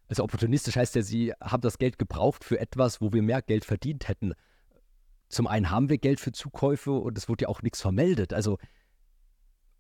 Also 0.09 0.21
opportunistisch 0.21 0.75
heißt 0.75 0.95
ja, 0.95 1.01
Sie 1.01 1.31
haben 1.41 1.61
das 1.61 1.77
Geld 1.77 1.97
gebraucht 1.97 2.43
für 2.43 2.59
etwas, 2.59 2.99
wo 2.99 3.13
wir 3.13 3.21
mehr 3.21 3.41
Geld 3.41 3.63
verdient 3.63 4.09
hätten. 4.09 4.33
Zum 5.29 5.47
einen 5.47 5.69
haben 5.69 5.87
wir 5.87 5.97
Geld 5.97 6.19
für 6.19 6.33
Zukäufe 6.33 6.91
und 6.91 7.17
es 7.17 7.29
wurde 7.29 7.43
ja 7.43 7.47
auch 7.47 7.61
nichts 7.61 7.79
vermeldet. 7.79 8.33
Also 8.33 8.57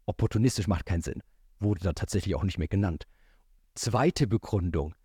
opportunistisch 0.05 0.69
macht 0.69 0.85
keinen 0.85 1.01
Sinn. 1.01 1.21
Wurde 1.59 1.81
da 1.83 1.91
tatsächlich 1.91 2.35
auch 2.35 2.43
nicht 2.45 2.57
mehr 2.57 2.69
genannt. 2.69 3.05
Zweite 3.73 4.27
Begründung. 4.27 4.95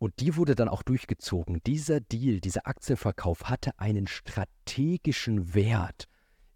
Und 0.00 0.18
die 0.20 0.34
wurde 0.36 0.54
dann 0.54 0.70
auch 0.70 0.82
durchgezogen. 0.82 1.60
Dieser 1.66 2.00
Deal, 2.00 2.40
dieser 2.40 2.66
Aktienverkauf 2.66 3.50
hatte 3.50 3.78
einen 3.78 4.06
strategischen 4.06 5.52
Wert. 5.52 6.06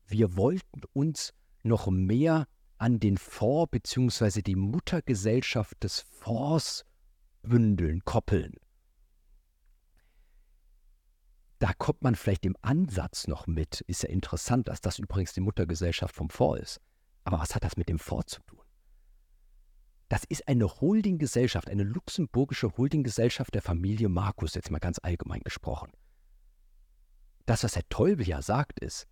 Wir 0.07 0.39
wollten 0.39 0.81
uns 0.95 1.35
noch 1.63 1.87
mehr 1.89 2.49
an 2.79 3.01
den 3.01 3.19
Fonds 3.19 3.71
bzw. 3.71 4.41
die 4.41 4.57
Muttergesellschaft 4.57 5.85
des 5.85 6.01
Fonds 6.01 6.87
bündeln, 7.43 8.03
koppeln. 8.07 8.55
Da 11.59 11.75
kommt 11.75 12.01
man 12.01 12.15
vielleicht 12.15 12.47
im 12.47 12.57
Ansatz 12.63 13.29
noch 13.29 13.47
mit. 13.47 13.83
Ist 13.83 14.05
ja 14.05 14.09
interessant, 14.09 14.69
dass 14.69 14.81
das 14.81 14.99
übrigens 14.99 15.35
die 15.35 15.43
Muttergesellschaft 15.43 16.15
vom 16.15 16.31
Fonds 16.31 16.63
ist. 16.63 16.81
Aber 17.25 17.41
was 17.41 17.55
hat 17.55 17.65
das 17.65 17.77
mit 17.77 17.91
dem 17.91 17.99
Fonds 17.99 18.33
zu 18.33 18.41
tun? 18.45 18.64
Das 20.15 20.23
ist 20.23 20.47
eine 20.47 20.69
Holdinggesellschaft, 20.69 21.69
eine 21.69 21.83
luxemburgische 21.83 22.71
Holdinggesellschaft 22.77 23.53
der 23.53 23.63
Familie 23.63 24.09
Markus, 24.09 24.55
jetzt 24.55 24.71
mal 24.71 24.79
ganz 24.79 25.01
allgemein 25.03 25.41
gesprochen. 25.41 25.91
Das, 27.47 27.65
was 27.65 27.75
Herr 27.75 27.89
Teubel 27.89 28.25
ja 28.25 28.41
sagt, 28.41 28.79
ist, 28.79 29.09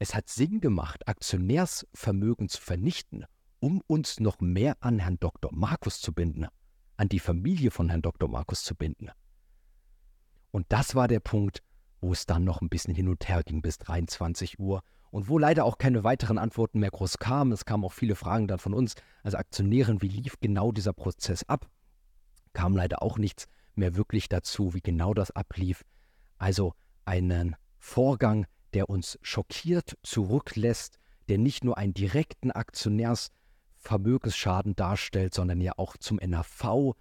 es 0.00 0.12
hat 0.16 0.28
Sinn 0.28 0.60
gemacht, 0.60 1.06
Aktionärsvermögen 1.06 2.48
zu 2.48 2.60
vernichten, 2.60 3.24
um 3.60 3.82
uns 3.86 4.18
noch 4.18 4.40
mehr 4.40 4.76
an 4.80 4.98
Herrn 4.98 5.20
Dr. 5.20 5.52
Markus 5.54 6.00
zu 6.00 6.12
binden, 6.12 6.48
an 6.96 7.08
die 7.08 7.20
Familie 7.20 7.70
von 7.70 7.88
Herrn 7.88 8.02
Dr. 8.02 8.28
Markus 8.28 8.64
zu 8.64 8.74
binden. 8.74 9.10
Und 10.50 10.66
das 10.70 10.96
war 10.96 11.06
der 11.06 11.20
Punkt, 11.20 11.62
wo 12.00 12.10
es 12.10 12.26
dann 12.26 12.42
noch 12.42 12.62
ein 12.62 12.68
bisschen 12.68 12.96
hin 12.96 13.06
und 13.06 13.28
her 13.28 13.44
ging 13.44 13.62
bis 13.62 13.78
23 13.78 14.58
Uhr 14.58 14.82
und 15.10 15.28
wo 15.28 15.38
leider 15.38 15.64
auch 15.64 15.78
keine 15.78 16.04
weiteren 16.04 16.38
Antworten 16.38 16.80
mehr 16.80 16.90
groß 16.90 17.18
kamen. 17.18 17.52
Es 17.52 17.64
kamen 17.64 17.84
auch 17.84 17.92
viele 17.92 18.14
Fragen 18.14 18.48
dann 18.48 18.58
von 18.58 18.74
uns, 18.74 18.94
also 19.22 19.36
Aktionären, 19.36 20.02
wie 20.02 20.08
lief 20.08 20.40
genau 20.40 20.72
dieser 20.72 20.92
Prozess 20.92 21.44
ab? 21.44 21.68
Kam 22.52 22.76
leider 22.76 23.02
auch 23.02 23.18
nichts 23.18 23.46
mehr 23.74 23.96
wirklich 23.96 24.28
dazu, 24.28 24.74
wie 24.74 24.80
genau 24.80 25.14
das 25.14 25.30
ablief. 25.30 25.84
Also 26.38 26.74
einen 27.04 27.56
Vorgang, 27.78 28.46
der 28.74 28.88
uns 28.88 29.18
schockiert 29.22 29.96
zurücklässt, 30.02 30.98
der 31.28 31.38
nicht 31.38 31.64
nur 31.64 31.78
einen 31.78 31.94
direkten 31.94 32.50
Aktionärsvermögensschaden 32.50 34.76
darstellt, 34.76 35.34
sondern 35.34 35.60
ja 35.60 35.72
auch 35.76 35.96
zum 35.96 36.18
NAV 36.18 36.94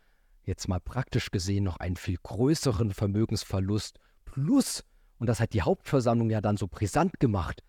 jetzt 0.43 0.67
mal 0.67 0.80
praktisch 0.80 1.32
gesehen 1.32 1.63
noch 1.63 1.78
einen 1.78 1.95
viel 1.95 2.17
größeren 2.22 2.91
Vermögensverlust 2.91 4.00
plus, 4.26 4.84
und 5.19 5.28
das 5.28 5.39
hat 5.39 5.54
die 5.54 5.62
Hauptversammlung 5.62 6.30
ja 6.30 6.41
dann 6.41 6.58
so 6.58 6.67
brisant 6.67 7.19
gemacht, 7.19 7.63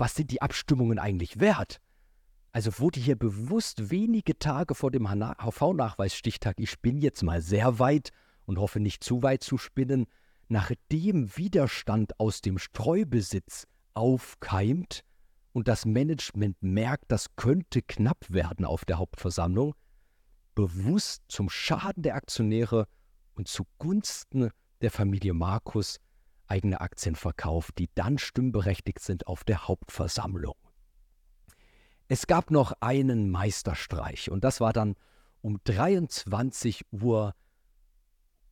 was 0.00 0.14
sind 0.14 0.30
die 0.30 0.42
Abstimmungen 0.42 0.98
eigentlich 0.98 1.40
wert? 1.40 1.80
Also 2.52 2.78
wurde 2.78 2.98
hier 2.98 3.16
bewusst 3.16 3.90
wenige 3.90 4.38
Tage 4.38 4.74
vor 4.74 4.90
dem 4.90 5.08
HV-Nachweisstichtag, 5.08 6.58
ich 6.58 6.70
spinne 6.70 7.00
jetzt 7.00 7.22
mal 7.22 7.42
sehr 7.42 7.78
weit 7.78 8.10
und 8.46 8.58
hoffe 8.58 8.80
nicht 8.80 9.04
zu 9.04 9.22
weit 9.22 9.44
zu 9.44 9.58
spinnen, 9.58 10.06
nachdem 10.48 11.36
Widerstand 11.36 12.18
aus 12.18 12.40
dem 12.40 12.58
Streubesitz 12.58 13.68
aufkeimt 13.94 15.04
und 15.52 15.68
das 15.68 15.84
Management 15.84 16.56
merkt, 16.62 17.04
das 17.12 17.36
könnte 17.36 17.82
knapp 17.82 18.24
werden 18.30 18.64
auf 18.64 18.84
der 18.84 18.98
Hauptversammlung, 18.98 19.74
bewusst 20.54 21.22
zum 21.28 21.48
Schaden 21.48 22.02
der 22.02 22.16
Aktionäre 22.16 22.88
und 23.34 23.48
zugunsten 23.48 24.50
der 24.80 24.90
Familie 24.90 25.34
Markus 25.34 25.98
eigene 26.50 26.80
Aktien 26.80 27.14
verkauft, 27.14 27.78
die 27.78 27.88
dann 27.94 28.18
stimmberechtigt 28.18 29.00
sind 29.00 29.26
auf 29.26 29.44
der 29.44 29.68
Hauptversammlung. 29.68 30.56
Es 32.08 32.26
gab 32.26 32.50
noch 32.50 32.72
einen 32.80 33.30
Meisterstreich 33.30 34.30
und 34.30 34.42
das 34.42 34.60
war 34.60 34.72
dann 34.72 34.96
um 35.42 35.60
23 35.64 36.84
Uhr, 36.90 37.34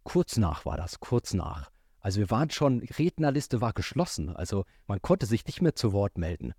kurz 0.04 0.36
nach 0.36 0.64
war 0.64 0.76
das, 0.76 1.00
kurz 1.00 1.34
nach. 1.34 1.70
Also 2.00 2.20
wir 2.20 2.30
waren 2.30 2.50
schon, 2.50 2.80
Rednerliste 2.80 3.60
war 3.60 3.72
geschlossen, 3.72 4.34
also 4.34 4.64
man 4.86 5.02
konnte 5.02 5.26
sich 5.26 5.44
nicht 5.44 5.60
mehr 5.60 5.74
zu 5.74 5.92
Wort 5.92 6.16
melden. 6.16 6.54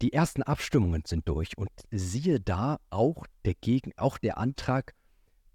Die 0.00 0.12
ersten 0.12 0.42
Abstimmungen 0.42 1.02
sind 1.06 1.28
durch 1.28 1.58
und 1.58 1.70
siehe 1.90 2.40
da 2.40 2.78
auch 2.88 3.26
der, 3.44 3.54
Gegen, 3.54 3.92
auch 3.96 4.16
der 4.18 4.38
Antrag 4.38 4.94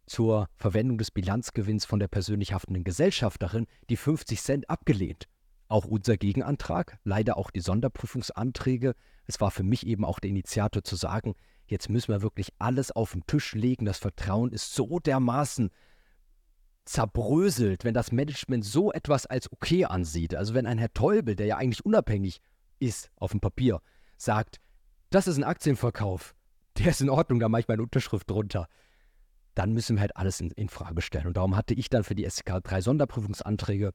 zur 0.06 0.48
Verwendung 0.56 0.98
des 0.98 1.12
Bilanzgewinns 1.12 1.86
von 1.86 2.00
der 2.00 2.08
persönlich 2.08 2.54
haftenden 2.54 2.84
Gesellschafterin 2.84 3.68
die 3.90 3.98
50 3.98 4.42
Cent 4.42 4.70
abgelehnt. 4.70 5.28
Auch 5.68 5.86
unser 5.86 6.18
Gegenantrag, 6.18 7.00
leider 7.04 7.38
auch 7.38 7.50
die 7.50 7.62
Sonderprüfungsanträge. 7.62 8.96
Es 9.26 9.40
war 9.42 9.52
für 9.52 9.64
mich 9.64 9.88
eben 9.88 10.06
auch 10.06 10.20
der 10.20 10.30
Initiator 10.30 10.84
zu 10.84 10.96
sagen, 10.96 11.36
jetzt 11.66 11.90
müssen 11.90 12.12
wir 12.12 12.22
wirklich 12.22 12.50
alles 12.60 12.92
auf 12.92 13.14
den 13.14 13.26
Tisch 13.26 13.54
legen. 13.56 13.86
Das 13.86 13.98
Vertrauen 13.98 14.52
ist 14.52 14.76
so 14.76 15.00
dermaßen 15.00 15.72
zerbröselt, 16.86 17.86
wenn 17.86 17.94
das 17.94 18.12
Management 18.12 18.66
so 18.66 18.92
etwas 18.92 19.26
als 19.26 19.52
okay 19.52 19.86
ansieht. 19.86 20.36
Also 20.36 20.54
wenn 20.54 20.66
ein 20.66 20.78
Herr 20.78 20.94
Teubel, 20.94 21.36
der 21.36 21.46
ja 21.46 21.58
eigentlich 21.58 21.86
unabhängig 21.86 22.42
ist 22.80 23.10
auf 23.16 23.32
dem 23.32 23.40
Papier, 23.40 23.80
sagt, 24.18 24.60
das 25.10 25.28
ist 25.28 25.38
ein 25.38 25.44
Aktienverkauf, 25.44 26.36
der 26.78 26.88
ist 26.88 27.02
in 27.02 27.10
Ordnung, 27.10 27.40
da 27.40 27.48
mache 27.48 27.62
ich 27.62 27.68
meine 27.68 27.84
Unterschrift 27.84 28.30
drunter 28.30 28.68
dann 29.56 29.74
müssen 29.74 29.98
wir 29.98 30.02
halt 30.02 30.18
alles 30.18 30.40
in, 30.42 30.52
in 30.52 30.70
Frage 30.70 31.02
stellen. 31.02 31.28
Und 31.28 31.38
darum 31.38 31.56
hatte 31.56 31.74
ich 31.74 31.90
dann 31.90 32.04
für 32.04 32.16
die 32.16 32.30
SK 32.30 32.64
drei 32.64 32.82
Sonderprüfungsanträge 32.82 33.94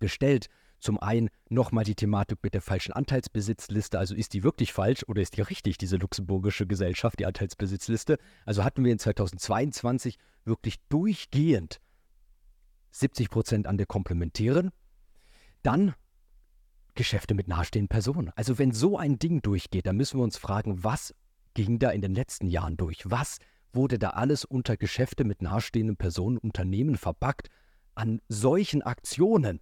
gestellt. 0.00 0.48
Zum 0.78 1.00
einen 1.00 1.30
nochmal 1.48 1.84
die 1.84 1.94
Thematik 1.94 2.38
mit 2.42 2.54
der 2.54 2.60
falschen 2.60 2.92
Anteilsbesitzliste. 2.92 3.98
Also 3.98 4.14
ist 4.14 4.34
die 4.34 4.42
wirklich 4.42 4.72
falsch 4.72 5.04
oder 5.06 5.22
ist 5.22 5.36
die 5.36 5.40
richtig, 5.40 5.78
diese 5.78 5.96
luxemburgische 5.96 6.66
Gesellschaft, 6.66 7.18
die 7.18 7.26
Anteilsbesitzliste? 7.26 8.18
Also 8.44 8.62
hatten 8.62 8.84
wir 8.84 8.92
in 8.92 8.98
2022 8.98 10.18
wirklich 10.44 10.76
durchgehend 10.88 11.80
70 12.90 13.30
Prozent 13.30 13.66
an 13.66 13.78
der 13.78 13.86
komplementären. 13.86 14.70
Dann 15.62 15.94
Geschäfte 16.94 17.34
mit 17.34 17.48
nahestehenden 17.48 17.88
Personen. 17.88 18.30
Also 18.36 18.58
wenn 18.58 18.72
so 18.72 18.98
ein 18.98 19.18
Ding 19.18 19.42
durchgeht, 19.42 19.86
dann 19.86 19.96
müssen 19.96 20.18
wir 20.18 20.24
uns 20.24 20.36
fragen, 20.36 20.82
was 20.82 21.14
ging 21.54 21.78
da 21.78 21.90
in 21.90 22.02
den 22.02 22.14
letzten 22.14 22.46
Jahren 22.48 22.76
durch? 22.76 23.02
Was 23.04 23.38
wurde 23.72 23.98
da 23.98 24.10
alles 24.10 24.44
unter 24.44 24.76
Geschäfte 24.76 25.24
mit 25.24 25.42
nahestehenden 25.42 25.96
Personen, 25.96 26.38
Unternehmen 26.38 26.96
verbackt 26.96 27.48
an 27.94 28.20
solchen 28.28 28.82
Aktionen. 28.82 29.60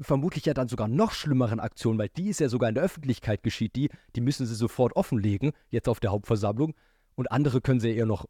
Vermutlich 0.00 0.46
ja 0.46 0.54
dann 0.54 0.68
sogar 0.68 0.86
noch 0.86 1.12
schlimmeren 1.12 1.58
Aktionen, 1.58 1.98
weil 1.98 2.08
die 2.08 2.28
ist 2.28 2.40
ja 2.40 2.48
sogar 2.48 2.68
in 2.68 2.74
der 2.74 2.84
Öffentlichkeit 2.84 3.42
geschieht, 3.42 3.74
die, 3.74 3.90
die 4.14 4.20
müssen 4.20 4.46
sie 4.46 4.54
sofort 4.54 4.94
offenlegen, 4.94 5.52
jetzt 5.70 5.88
auf 5.88 5.98
der 5.98 6.12
Hauptversammlung. 6.12 6.74
Und 7.16 7.32
andere 7.32 7.60
können 7.60 7.80
sie 7.80 7.88
ja 7.88 7.94
eher 7.96 8.06
noch 8.06 8.26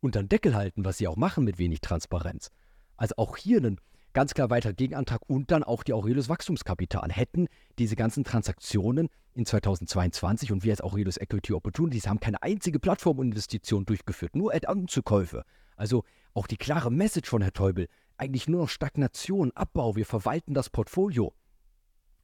unter 0.00 0.22
den 0.22 0.28
Deckel 0.28 0.54
halten, 0.54 0.84
was 0.84 0.98
sie 0.98 1.08
auch 1.08 1.16
machen 1.16 1.44
mit 1.44 1.58
wenig 1.58 1.80
Transparenz. 1.80 2.50
Also 2.96 3.14
auch 3.16 3.36
hier 3.36 3.62
ein 3.62 3.80
ganz 4.16 4.32
klar 4.32 4.48
weiter 4.48 4.72
Gegenantrag 4.72 5.20
und 5.26 5.50
dann 5.50 5.62
auch 5.62 5.82
die 5.82 5.92
Aurelius 5.92 6.30
Wachstumskapital 6.30 7.12
hätten 7.12 7.48
diese 7.78 7.96
ganzen 7.96 8.24
Transaktionen 8.24 9.10
in 9.34 9.44
2022 9.44 10.52
und 10.52 10.64
wir 10.64 10.72
als 10.72 10.80
Aurelius 10.80 11.18
Equity 11.18 11.52
Opportunities 11.52 12.08
haben 12.08 12.18
keine 12.18 12.42
einzige 12.42 12.78
Plattforminvestition 12.78 13.84
durchgeführt, 13.84 14.34
nur 14.34 14.54
Add-on-Zukäufe. 14.54 15.44
Also 15.76 16.02
auch 16.32 16.46
die 16.46 16.56
klare 16.56 16.90
Message 16.90 17.28
von 17.28 17.42
Herr 17.42 17.52
Teubel, 17.52 17.88
eigentlich 18.16 18.48
nur 18.48 18.62
noch 18.62 18.68
Stagnation, 18.70 19.52
Abbau, 19.54 19.96
wir 19.96 20.06
verwalten 20.06 20.54
das 20.54 20.70
Portfolio. 20.70 21.34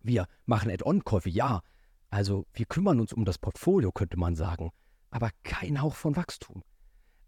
Wir 0.00 0.28
machen 0.46 0.70
Add-on-Käufe, 0.70 1.28
ja. 1.28 1.60
Also 2.08 2.46
wir 2.54 2.64
kümmern 2.64 3.00
uns 3.00 3.12
um 3.12 3.26
das 3.26 3.36
Portfolio, 3.36 3.92
könnte 3.92 4.16
man 4.16 4.34
sagen, 4.34 4.70
aber 5.10 5.28
kein 5.42 5.82
Hauch 5.82 5.96
von 5.96 6.16
Wachstum. 6.16 6.62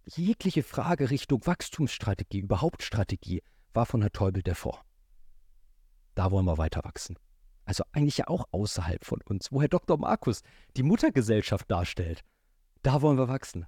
Jegliche 0.06 0.62
Frage 0.62 1.10
Richtung 1.10 1.46
Wachstumsstrategie, 1.46 2.40
überhaupt 2.40 2.82
Strategie, 2.82 3.42
war 3.74 3.86
von 3.86 4.00
Herrn 4.00 4.12
Teubel 4.12 4.42
der 4.42 4.54
Vor. 4.54 4.82
Da 6.14 6.30
wollen 6.30 6.46
wir 6.46 6.58
weiter 6.58 6.82
wachsen. 6.84 7.18
Also 7.64 7.84
eigentlich 7.92 8.18
ja 8.18 8.28
auch 8.28 8.46
außerhalb 8.52 9.04
von 9.04 9.20
uns, 9.22 9.50
wo 9.50 9.60
Herr 9.60 9.68
Dr. 9.68 9.98
Markus 9.98 10.42
die 10.76 10.82
Muttergesellschaft 10.82 11.70
darstellt. 11.70 12.22
Da 12.82 13.02
wollen 13.02 13.18
wir 13.18 13.28
wachsen. 13.28 13.66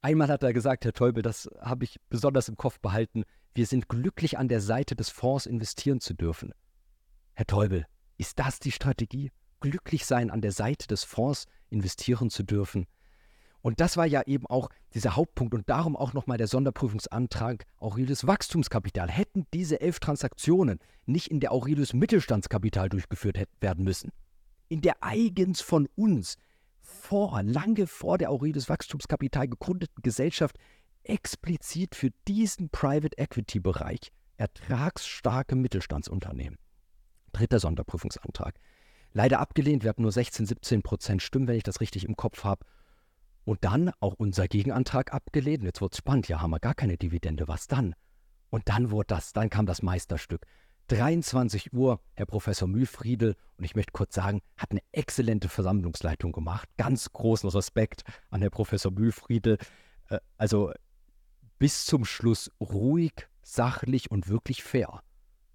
Einmal 0.00 0.28
hat 0.28 0.42
er 0.42 0.52
gesagt, 0.52 0.84
Herr 0.84 0.92
Teubel, 0.92 1.22
das 1.22 1.50
habe 1.60 1.84
ich 1.84 1.98
besonders 2.08 2.48
im 2.48 2.56
Kopf 2.56 2.78
behalten, 2.78 3.24
wir 3.54 3.66
sind 3.66 3.88
glücklich 3.88 4.38
an 4.38 4.48
der 4.48 4.60
Seite 4.60 4.94
des 4.94 5.08
Fonds 5.08 5.46
investieren 5.46 6.00
zu 6.00 6.14
dürfen. 6.14 6.52
Herr 7.34 7.46
Teubel, 7.46 7.86
ist 8.16 8.38
das 8.38 8.60
die 8.60 8.70
Strategie? 8.70 9.32
Glücklich 9.60 10.06
sein, 10.06 10.30
an 10.30 10.42
der 10.42 10.52
Seite 10.52 10.86
des 10.86 11.04
Fonds 11.04 11.46
investieren 11.70 12.30
zu 12.30 12.44
dürfen? 12.44 12.86
Und 13.66 13.80
das 13.80 13.96
war 13.96 14.06
ja 14.06 14.22
eben 14.26 14.46
auch 14.46 14.68
dieser 14.94 15.16
Hauptpunkt 15.16 15.52
und 15.52 15.68
darum 15.68 15.96
auch 15.96 16.12
nochmal 16.12 16.38
der 16.38 16.46
Sonderprüfungsantrag 16.46 17.64
Aurelius 17.80 18.24
Wachstumskapital. 18.24 19.10
Hätten 19.10 19.44
diese 19.52 19.80
elf 19.80 19.98
Transaktionen 19.98 20.78
nicht 21.04 21.32
in 21.32 21.40
der 21.40 21.50
Aurelius 21.50 21.92
Mittelstandskapital 21.92 22.88
durchgeführt 22.88 23.38
werden 23.58 23.82
müssen, 23.82 24.12
in 24.68 24.82
der 24.82 25.02
eigens 25.02 25.62
von 25.62 25.88
uns 25.96 26.36
vor, 26.80 27.42
lange 27.42 27.88
vor 27.88 28.18
der 28.18 28.30
Aurelius 28.30 28.68
Wachstumskapital 28.68 29.48
gegründeten 29.48 30.00
Gesellschaft 30.00 30.56
explizit 31.02 31.96
für 31.96 32.10
diesen 32.28 32.68
Private 32.68 33.18
Equity 33.18 33.58
Bereich 33.58 34.12
ertragsstarke 34.36 35.56
Mittelstandsunternehmen. 35.56 36.60
Dritter 37.32 37.58
Sonderprüfungsantrag. 37.58 38.60
Leider 39.12 39.40
abgelehnt, 39.40 39.82
wir 39.82 39.90
hatten 39.90 40.02
nur 40.02 40.12
16, 40.12 40.46
17 40.46 40.82
Prozent 40.84 41.20
Stimmen, 41.20 41.48
wenn 41.48 41.56
ich 41.56 41.64
das 41.64 41.80
richtig 41.80 42.04
im 42.04 42.14
Kopf 42.14 42.44
habe. 42.44 42.64
Und 43.46 43.62
dann 43.62 43.92
auch 44.00 44.14
unser 44.18 44.48
Gegenantrag 44.48 45.14
abgelehnt. 45.14 45.62
Jetzt 45.62 45.80
wird 45.80 45.92
es 45.92 45.98
spannend, 45.98 46.26
ja, 46.26 46.40
haben 46.40 46.50
wir 46.50 46.58
gar 46.58 46.74
keine 46.74 46.98
Dividende, 46.98 47.46
was 47.46 47.68
dann? 47.68 47.94
Und 48.50 48.68
dann 48.68 48.90
wurde 48.90 49.06
das, 49.06 49.32
dann 49.32 49.50
kam 49.50 49.66
das 49.66 49.82
Meisterstück. 49.82 50.44
23 50.88 51.72
Uhr, 51.72 52.00
Herr 52.14 52.26
Professor 52.26 52.66
Mühlfriedel, 52.66 53.36
und 53.56 53.64
ich 53.64 53.76
möchte 53.76 53.92
kurz 53.92 54.16
sagen, 54.16 54.42
hat 54.56 54.72
eine 54.72 54.80
exzellente 54.90 55.48
Versammlungsleitung 55.48 56.32
gemacht. 56.32 56.68
Ganz 56.76 57.12
großen 57.12 57.48
Respekt 57.48 58.02
an 58.30 58.40
Herr 58.40 58.50
Professor 58.50 58.90
Mühlfriedel. 58.90 59.58
Äh, 60.08 60.18
also 60.36 60.72
bis 61.60 61.86
zum 61.86 62.04
Schluss 62.04 62.50
ruhig, 62.60 63.28
sachlich 63.42 64.10
und 64.10 64.28
wirklich 64.28 64.64
fair. 64.64 65.02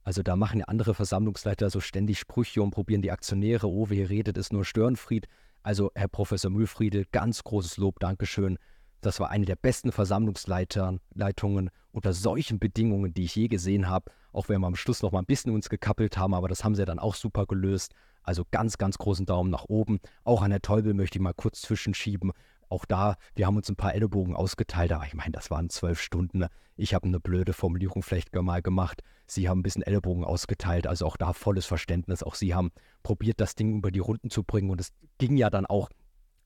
Also 0.03 0.23
da 0.23 0.37
machen 0.37 0.59
ja 0.59 0.65
andere 0.65 0.93
Versammlungsleiter 0.93 1.69
so 1.69 1.81
ständig 1.81 2.19
Sprüche 2.19 2.61
und 2.63 2.71
probieren 2.71 3.01
die 3.01 3.11
Aktionäre, 3.11 3.67
oh, 3.67 3.89
wer 3.89 4.09
redet, 4.09 4.37
ist 4.37 4.53
nur 4.53 4.63
Störenfried. 4.63 5.27
Also 5.63 5.91
Herr 5.95 6.07
Professor 6.07 6.49
Mühlfriede, 6.49 7.05
ganz 7.11 7.43
großes 7.43 7.77
Lob, 7.77 7.99
Dankeschön. 7.99 8.57
Das 9.01 9.19
war 9.19 9.29
eine 9.29 9.45
der 9.45 9.55
besten 9.55 9.91
Versammlungsleitungen 9.91 11.69
unter 11.91 12.13
solchen 12.13 12.59
Bedingungen, 12.59 13.13
die 13.13 13.23
ich 13.23 13.35
je 13.35 13.47
gesehen 13.47 13.87
habe. 13.87 14.11
Auch 14.31 14.49
wenn 14.49 14.61
wir 14.61 14.67
am 14.67 14.75
Schluss 14.75 15.01
noch 15.01 15.11
mal 15.11 15.19
ein 15.19 15.25
bisschen 15.25 15.53
uns 15.53 15.69
gekappelt 15.69 16.17
haben, 16.17 16.33
aber 16.33 16.47
das 16.47 16.63
haben 16.63 16.75
sie 16.75 16.85
dann 16.85 16.99
auch 16.99 17.15
super 17.15 17.45
gelöst. 17.45 17.93
Also 18.23 18.43
ganz, 18.49 18.77
ganz 18.77 18.97
großen 18.97 19.25
Daumen 19.25 19.49
nach 19.49 19.65
oben. 19.65 19.99
Auch 20.23 20.41
an 20.41 20.51
Herr 20.51 20.61
Teubel 20.61 20.93
möchte 20.93 21.17
ich 21.17 21.21
mal 21.21 21.33
kurz 21.33 21.61
zwischenschieben. 21.61 22.31
Auch 22.69 22.85
da, 22.85 23.17
wir 23.35 23.47
haben 23.47 23.57
uns 23.57 23.69
ein 23.69 23.75
paar 23.75 23.93
Ellbogen 23.93 24.35
ausgeteilt, 24.35 24.93
aber 24.93 25.05
ich 25.05 25.13
meine, 25.13 25.31
das 25.31 25.51
waren 25.51 25.69
zwölf 25.69 25.99
Stunden. 25.99 26.45
Ich 26.77 26.93
habe 26.93 27.07
eine 27.07 27.19
blöde 27.19 27.53
Formulierung 27.53 28.01
vielleicht 28.01 28.33
mal 28.33 28.61
gemacht. 28.61 29.01
Sie 29.31 29.47
haben 29.47 29.59
ein 29.59 29.63
bisschen 29.63 29.83
Ellbogen 29.83 30.25
ausgeteilt, 30.25 30.87
also 30.87 31.05
auch 31.05 31.15
da 31.15 31.31
volles 31.31 31.65
Verständnis. 31.65 32.21
Auch 32.21 32.35
Sie 32.35 32.53
haben 32.53 32.71
probiert, 33.01 33.39
das 33.39 33.55
Ding 33.55 33.77
über 33.77 33.89
die 33.89 33.99
Runden 33.99 34.29
zu 34.29 34.43
bringen 34.43 34.69
und 34.69 34.81
es 34.81 34.91
ging 35.19 35.37
ja 35.37 35.49
dann 35.49 35.65
auch 35.65 35.89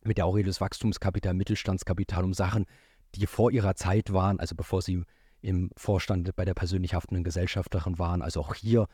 mit 0.03 0.19
der 0.19 0.27
Aurelius 0.27 0.61
Wachstumskapital, 0.61 1.33
Mittelstandskapital 1.33 2.23
um 2.23 2.35
Sachen, 2.35 2.65
die 3.15 3.25
vor 3.25 3.49
ihrer 3.49 3.73
Zeit 3.75 4.13
waren, 4.13 4.39
also 4.39 4.53
bevor 4.53 4.83
Sie 4.83 5.03
im 5.41 5.71
Vorstand 5.75 6.35
bei 6.35 6.45
der 6.45 6.53
persönlich 6.53 6.93
haftenden 6.93 7.23
Gesellschafterin 7.23 7.97
waren. 7.97 8.21
Also 8.21 8.41
auch 8.41 8.53
hier 8.53 8.87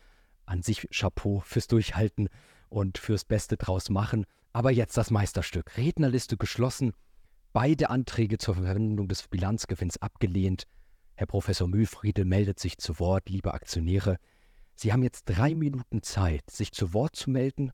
an 0.46 0.62
sich 0.62 0.88
Chapeau 0.92 1.42
fürs 1.42 1.68
Durchhalten 1.68 2.30
und 2.70 2.98
fürs 2.98 3.26
Beste 3.26 3.58
draus 3.58 3.90
machen. 3.90 4.26
Aber 4.54 4.72
jetzt 4.72 4.96
das 4.96 5.12
Meisterstück. 5.12 5.76
Rednerliste 5.76 6.38
geschlossen. 6.38 6.94
Beide 7.52 7.90
Anträge 7.90 8.38
zur 8.38 8.56
Verwendung 8.56 9.10
des 9.10 9.28
Bilanzgewinns 9.28 10.02
abgelehnt. 10.02 10.66
Herr 11.22 11.28
Professor 11.28 11.68
Mühlfriedel 11.68 12.26
meldet 12.26 12.60
sich 12.60 12.80
zu 12.80 12.98
Wort, 12.98 13.30
liebe 13.30 13.54
Aktionäre. 13.54 14.18
Sie 14.74 14.92
haben 14.92 15.04
jetzt 15.04 15.26
drei 15.26 15.54
Minuten 15.54 16.02
Zeit, 16.02 16.50
sich 16.50 16.72
zu 16.72 16.96
Wort 16.96 17.16
zu 17.16 17.30
melden, 17.30 17.74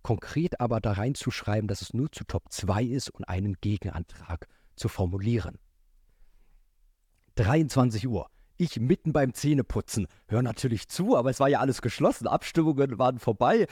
konkret 0.00 0.60
aber 0.60 0.80
da 0.80 0.92
reinzuschreiben, 0.92 1.68
dass 1.68 1.82
es 1.82 1.92
nur 1.92 2.10
zu 2.10 2.24
Top 2.24 2.44
2 2.48 2.84
ist 2.84 3.10
und 3.10 3.24
einen 3.24 3.58
Gegenantrag 3.60 4.48
zu 4.76 4.88
formulieren. 4.88 5.58
23 7.34 8.08
Uhr. 8.08 8.30
Ich 8.56 8.80
mitten 8.80 9.12
beim 9.12 9.34
Zähneputzen. 9.34 10.06
Höre 10.26 10.40
natürlich 10.40 10.88
zu, 10.88 11.18
aber 11.18 11.28
es 11.28 11.38
war 11.38 11.50
ja 11.50 11.60
alles 11.60 11.82
geschlossen. 11.82 12.26
Abstimmungen 12.26 12.98
waren 12.98 13.18
vorbei. 13.18 13.66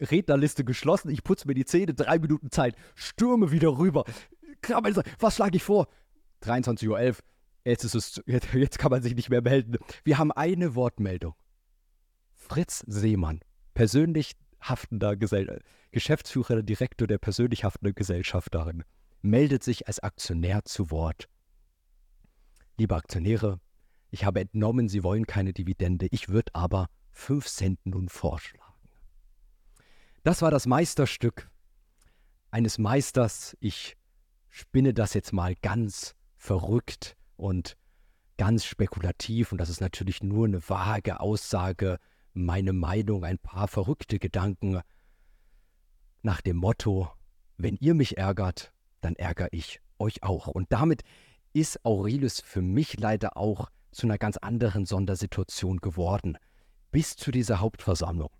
Rednerliste 0.00 0.64
geschlossen. 0.64 1.10
Ich 1.10 1.24
putze 1.24 1.48
mir 1.48 1.54
die 1.54 1.64
Zähne. 1.64 1.92
Drei 1.92 2.20
Minuten 2.20 2.52
Zeit. 2.52 2.76
Stürme 2.94 3.50
wieder 3.50 3.78
rüber. 3.78 4.04
Was 5.18 5.34
schlage 5.34 5.56
ich 5.56 5.64
vor? 5.64 5.88
23.11 6.44 6.86
Uhr. 6.88 7.16
Jetzt, 7.64 7.84
ist 7.84 7.94
es, 7.94 8.22
jetzt, 8.26 8.52
jetzt 8.54 8.78
kann 8.78 8.90
man 8.90 9.02
sich 9.02 9.14
nicht 9.14 9.30
mehr 9.30 9.42
melden. 9.42 9.76
Wir 10.04 10.18
haben 10.18 10.32
eine 10.32 10.74
Wortmeldung. 10.74 11.34
Fritz 12.34 12.84
Seemann, 12.86 13.40
persönlich 13.74 14.32
haftender 14.60 15.16
Gesell 15.16 15.60
Geschäftsführer, 15.92 16.62
Direktor 16.62 17.08
der 17.08 17.18
persönlich 17.18 17.64
haftenden 17.64 17.94
Gesellschafterin, 17.94 18.84
meldet 19.22 19.64
sich 19.64 19.88
als 19.88 19.98
Aktionär 20.00 20.64
zu 20.64 20.90
Wort. 20.90 21.28
Liebe 22.78 22.94
Aktionäre, 22.94 23.60
ich 24.10 24.24
habe 24.24 24.40
entnommen, 24.40 24.88
Sie 24.88 25.02
wollen 25.02 25.26
keine 25.26 25.52
Dividende, 25.52 26.06
ich 26.10 26.28
würde 26.28 26.54
aber 26.54 26.88
5 27.10 27.46
Cent 27.46 27.86
nun 27.86 28.08
vorschlagen. 28.08 28.88
Das 30.22 30.42
war 30.42 30.50
das 30.50 30.66
Meisterstück 30.66 31.50
eines 32.50 32.78
Meisters. 32.78 33.56
Ich 33.60 33.96
spinne 34.48 34.94
das 34.94 35.14
jetzt 35.14 35.32
mal 35.32 35.54
ganz 35.56 36.14
verrückt 36.36 37.16
und 37.40 37.76
ganz 38.36 38.64
spekulativ 38.64 39.52
und 39.52 39.58
das 39.58 39.68
ist 39.68 39.80
natürlich 39.80 40.22
nur 40.22 40.46
eine 40.46 40.66
vage 40.68 41.20
Aussage, 41.20 41.98
meine 42.32 42.72
Meinung, 42.72 43.24
ein 43.24 43.38
paar 43.38 43.68
verrückte 43.68 44.18
Gedanken 44.18 44.80
nach 46.22 46.40
dem 46.40 46.56
Motto, 46.56 47.10
wenn 47.56 47.76
ihr 47.76 47.94
mich 47.94 48.18
ärgert, 48.18 48.72
dann 49.00 49.16
ärgere 49.16 49.48
ich 49.52 49.80
euch 49.98 50.22
auch. 50.22 50.46
Und 50.46 50.72
damit 50.72 51.02
ist 51.52 51.84
Aurelius 51.84 52.40
für 52.40 52.62
mich 52.62 52.98
leider 52.98 53.36
auch 53.36 53.70
zu 53.90 54.06
einer 54.06 54.18
ganz 54.18 54.36
anderen 54.36 54.86
Sondersituation 54.86 55.78
geworden. 55.78 56.38
Bis 56.90 57.16
zu 57.16 57.30
dieser 57.30 57.60
Hauptversammlung 57.60 58.30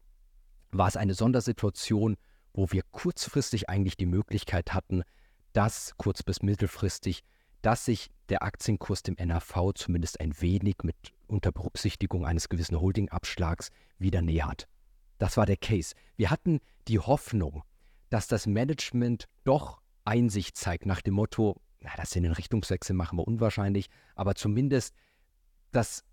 war 0.71 0.89
es 0.89 0.97
eine 0.97 1.15
Sondersituation, 1.15 2.17
wo 2.53 2.71
wir 2.71 2.83
kurzfristig 2.91 3.69
eigentlich 3.69 3.97
die 3.97 4.07
Möglichkeit 4.07 4.73
hatten, 4.73 5.03
dass 5.53 5.95
kurz 5.97 6.23
bis 6.23 6.43
mittelfristig, 6.43 7.25
dass 7.63 7.85
sich 7.85 8.11
der 8.29 8.43
Aktienkurs 8.43 9.03
dem 9.03 9.17
NAV 9.19 9.73
zumindest 9.75 10.21
ein 10.21 10.41
wenig 10.41 10.77
mit 10.83 10.97
unter 11.27 11.53
Berücksichtigung 11.53 12.25
eines 12.25 12.49
gewissen 12.49 12.81
Holdingabschlags 12.81 13.71
wieder 13.99 14.23
nähert. 14.23 14.67
Das 15.19 15.37
war 15.37 15.47
der 15.47 15.57
Case. 15.57 15.95
Wir 16.17 16.31
hatten 16.31 16.61
die 16.89 16.99
Hoffnung, 16.99 17.63
dass 18.09 18.27
das 18.27 18.47
Management 18.47 19.27
doch 19.45 19.81
Einsicht 20.05 20.57
zeigt 20.57 20.87
nach 20.87 21.03
dem 21.03 21.15
Motto, 21.15 21.61
na, 21.81 21.91
dass 21.97 22.11
sie 22.11 22.19
einen 22.19 22.33
Richtungswechsel 22.33 22.95
machen 22.95 23.19
wir 23.19 23.27
unwahrscheinlich, 23.27 23.89
aber 24.15 24.35
zumindest 24.35 24.95
das 25.73 26.05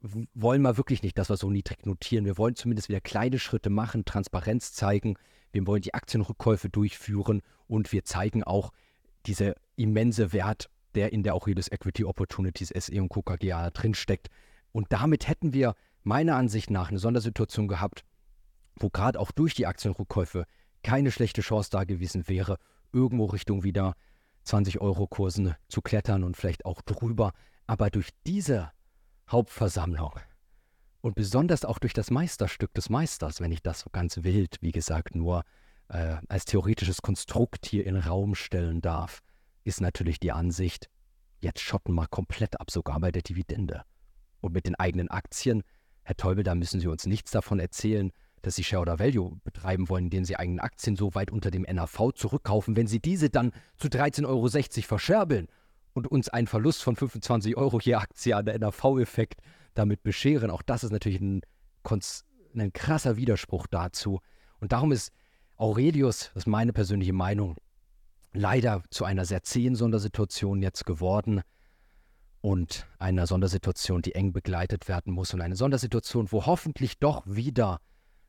wollen 0.00 0.62
wir 0.62 0.76
wirklich 0.76 1.02
nicht, 1.02 1.18
dass 1.18 1.28
wir 1.28 1.36
so 1.36 1.50
niedrig 1.50 1.84
notieren. 1.84 2.24
Wir 2.24 2.38
wollen 2.38 2.54
zumindest 2.54 2.88
wieder 2.88 3.00
kleine 3.00 3.38
Schritte 3.38 3.68
machen, 3.68 4.04
Transparenz 4.04 4.72
zeigen. 4.72 5.16
Wir 5.50 5.66
wollen 5.66 5.82
die 5.82 5.94
Aktienrückkäufe 5.94 6.68
durchführen 6.68 7.42
und 7.66 7.90
wir 7.92 8.04
zeigen 8.04 8.44
auch 8.44 8.72
diese 9.26 9.56
immense 9.78 10.32
Wert, 10.32 10.68
der 10.94 11.12
in 11.12 11.22
der 11.22 11.34
Aurelius 11.34 11.68
Equity 11.68 12.04
Opportunities 12.04 12.68
SE 12.68 13.00
und 13.00 13.08
KKGA 13.08 13.70
drinsteckt. 13.70 14.28
Und 14.72 14.92
damit 14.92 15.28
hätten 15.28 15.52
wir 15.52 15.74
meiner 16.02 16.36
Ansicht 16.36 16.70
nach 16.70 16.88
eine 16.88 16.98
Sondersituation 16.98 17.68
gehabt, 17.68 18.04
wo 18.76 18.90
gerade 18.90 19.18
auch 19.18 19.30
durch 19.30 19.54
die 19.54 19.66
Aktienrückkäufe 19.66 20.44
keine 20.82 21.10
schlechte 21.10 21.40
Chance 21.40 21.70
da 21.70 21.84
gewesen 21.84 22.28
wäre, 22.28 22.58
irgendwo 22.92 23.26
Richtung 23.26 23.64
wieder 23.64 23.94
20-Euro-Kursen 24.46 25.54
zu 25.68 25.82
klettern 25.82 26.24
und 26.24 26.36
vielleicht 26.36 26.64
auch 26.64 26.80
drüber. 26.82 27.32
Aber 27.66 27.90
durch 27.90 28.10
diese 28.26 28.70
Hauptversammlung 29.30 30.12
und 31.00 31.14
besonders 31.14 31.64
auch 31.64 31.78
durch 31.78 31.92
das 31.92 32.10
Meisterstück 32.10 32.72
des 32.74 32.88
Meisters, 32.88 33.40
wenn 33.40 33.52
ich 33.52 33.62
das 33.62 33.80
so 33.80 33.90
ganz 33.90 34.22
wild, 34.22 34.56
wie 34.60 34.72
gesagt, 34.72 35.14
nur 35.14 35.44
äh, 35.88 36.16
als 36.28 36.44
theoretisches 36.44 37.02
Konstrukt 37.02 37.66
hier 37.66 37.86
in 37.86 37.94
den 37.94 38.02
Raum 38.02 38.34
stellen 38.34 38.80
darf, 38.80 39.20
ist 39.64 39.80
natürlich 39.80 40.20
die 40.20 40.32
Ansicht, 40.32 40.88
jetzt 41.40 41.60
schotten 41.60 41.94
wir 41.94 42.06
komplett 42.08 42.60
ab, 42.60 42.70
sogar 42.70 43.00
bei 43.00 43.10
der 43.10 43.22
Dividende. 43.22 43.82
Und 44.40 44.52
mit 44.52 44.66
den 44.66 44.74
eigenen 44.76 45.08
Aktien, 45.08 45.62
Herr 46.02 46.16
Teubel, 46.16 46.44
da 46.44 46.54
müssen 46.54 46.80
Sie 46.80 46.88
uns 46.88 47.06
nichts 47.06 47.30
davon 47.30 47.58
erzählen, 47.58 48.12
dass 48.42 48.54
Sie 48.54 48.64
Shareholder 48.64 48.98
Value 48.98 49.38
betreiben 49.44 49.88
wollen, 49.88 50.04
indem 50.04 50.24
Sie 50.24 50.36
eigene 50.36 50.62
Aktien 50.62 50.96
so 50.96 51.14
weit 51.14 51.30
unter 51.30 51.50
dem 51.50 51.62
NAV 51.62 52.12
zurückkaufen, 52.14 52.76
wenn 52.76 52.86
Sie 52.86 53.00
diese 53.00 53.30
dann 53.30 53.52
zu 53.76 53.88
13,60 53.88 54.26
Euro 54.26 54.48
verscherbeln 54.86 55.48
und 55.92 56.06
uns 56.06 56.28
einen 56.28 56.46
Verlust 56.46 56.82
von 56.82 56.96
25 56.96 57.56
Euro 57.56 57.80
je 57.80 57.94
Aktie 57.94 58.34
an 58.34 58.46
der 58.46 58.58
NAV-Effekt 58.58 59.40
damit 59.74 60.02
bescheren. 60.02 60.50
Auch 60.50 60.62
das 60.62 60.84
ist 60.84 60.92
natürlich 60.92 61.20
ein, 61.20 61.42
ein 62.54 62.72
krasser 62.72 63.16
Widerspruch 63.16 63.66
dazu. 63.66 64.20
Und 64.60 64.72
darum 64.72 64.92
ist 64.92 65.12
Aurelius, 65.56 66.30
das 66.34 66.44
ist 66.44 66.46
meine 66.46 66.72
persönliche 66.72 67.12
Meinung, 67.12 67.56
leider 68.38 68.82
zu 68.90 69.04
einer 69.04 69.24
sehr 69.24 69.42
zähen 69.42 69.74
Sondersituation 69.74 70.62
jetzt 70.62 70.86
geworden 70.86 71.42
und 72.40 72.86
einer 73.00 73.26
Sondersituation, 73.26 74.00
die 74.00 74.14
eng 74.14 74.32
begleitet 74.32 74.86
werden 74.86 75.12
muss 75.12 75.34
und 75.34 75.40
eine 75.40 75.56
Sondersituation, 75.56 76.30
wo 76.30 76.46
hoffentlich 76.46 76.98
doch 77.00 77.26
wieder 77.26 77.80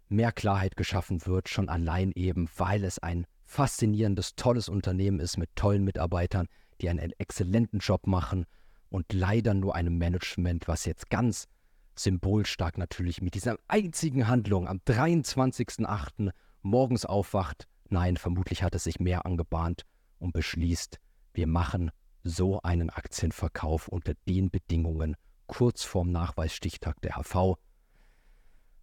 mehr 0.08 0.32
Klarheit 0.32 0.76
geschaffen 0.76 1.28
wird, 1.28 1.48
schon 1.48 1.70
allein 1.70 2.12
eben, 2.14 2.50
weil 2.58 2.84
es 2.84 2.98
ein 2.98 3.28
faszinierendes, 3.46 4.36
tolles 4.36 4.68
Unternehmen 4.68 5.20
ist 5.20 5.38
mit 5.38 5.56
tollen 5.56 5.84
Mitarbeitern, 5.84 6.48
die 6.82 6.90
einen 6.90 7.14
exzellenten 7.20 7.80
Job 7.80 8.08
machen 8.08 8.46
und 8.90 9.14
leider 9.14 9.54
nur 9.54 9.76
einem 9.76 10.00
Management, 10.00 10.68
was 10.68 10.86
jetzt 10.86 11.12
ganz 11.12 11.48
symbolstark 11.96 12.80
natürlich 12.80 13.22
mit 13.22 13.36
dieser 13.36 13.58
einzigen 13.68 14.28
Handlung 14.28 14.68
am 14.68 14.78
23.08. 14.78 16.32
morgens 16.64 17.06
aufwacht. 17.06 17.68
Nein, 17.90 18.18
vermutlich 18.18 18.64
hat 18.64 18.74
es 18.74 18.86
sich 18.86 19.00
mehr 19.00 19.28
angebahnt 19.28 19.86
und 20.20 20.34
beschließt, 20.34 21.00
wir 21.34 21.48
machen 21.48 21.92
so 22.24 22.62
einen 22.62 22.90
Aktienverkauf 22.90 23.88
unter 23.88 24.14
den 24.28 24.50
Bedingungen 24.50 25.16
kurz 25.48 25.84
vorm 25.84 26.12
Nachweisstichtag 26.12 27.02
der 27.02 27.16
HV. 27.16 27.58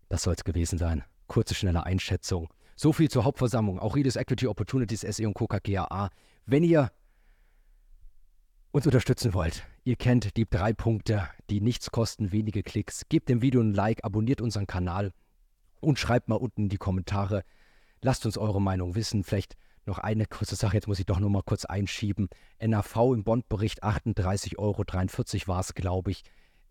Das 0.09 0.23
soll 0.23 0.35
es 0.35 0.45
gewesen 0.45 0.79
sein. 0.79 1.05
Kurze, 1.27 1.55
schnelle 1.55 1.85
Einschätzung. 1.85 2.49
So 2.77 2.93
viel 2.93 3.11
zur 3.11 3.25
Hauptversammlung. 3.25 3.81
Aurides 3.81 4.17
Equity 4.17 4.47
Opportunities 4.47 5.01
SE 5.01 5.27
und 5.27 5.35
Coca 5.35 5.59
GAA. 5.59 6.11
Wenn 6.45 6.63
ihr 6.63 6.93
uns 8.71 8.87
unterstützen 8.87 9.33
wollt, 9.33 9.65
ihr 9.85 9.97
kennt 9.97 10.37
die 10.37 10.49
drei 10.49 10.73
Punkte, 10.73 11.29
die 11.49 11.61
nichts 11.61 11.91
kosten, 11.91 12.33
wenige 12.33 12.63
Klicks. 12.63 13.09
Gebt 13.09 13.29
dem 13.29 13.43
Video 13.43 13.61
ein 13.61 13.73
Like, 13.73 14.05
abonniert 14.05 14.41
unseren 14.41 14.67
Kanal 14.67 15.13
und 15.81 15.99
schreibt 15.99 16.29
mal 16.29 16.37
unten 16.37 16.65
in 16.65 16.69
die 16.69 16.77
Kommentare. 16.77 17.43
Lasst 18.03 18.27
uns 18.27 18.37
eure 18.37 18.61
Meinung 18.61 18.95
wissen. 18.95 19.25
Vielleicht 19.25 19.57
noch 19.87 19.99
eine 19.99 20.27
kurze 20.27 20.57
Sache, 20.57 20.75
jetzt 20.75 20.89
muss 20.89 20.99
ich 20.99 21.07
doch 21.07 21.21
noch 21.21 21.29
mal 21.29 21.43
kurz 21.43 21.65
einschieben. 21.65 22.29
NAV 22.61 22.97
im 23.15 23.25
Bondbericht 23.25 23.85
38,43 23.85 24.59
Euro 24.59 24.85
war 25.49 25.61
es, 25.61 25.75
glaube 25.75 26.11
ich, 26.11 26.25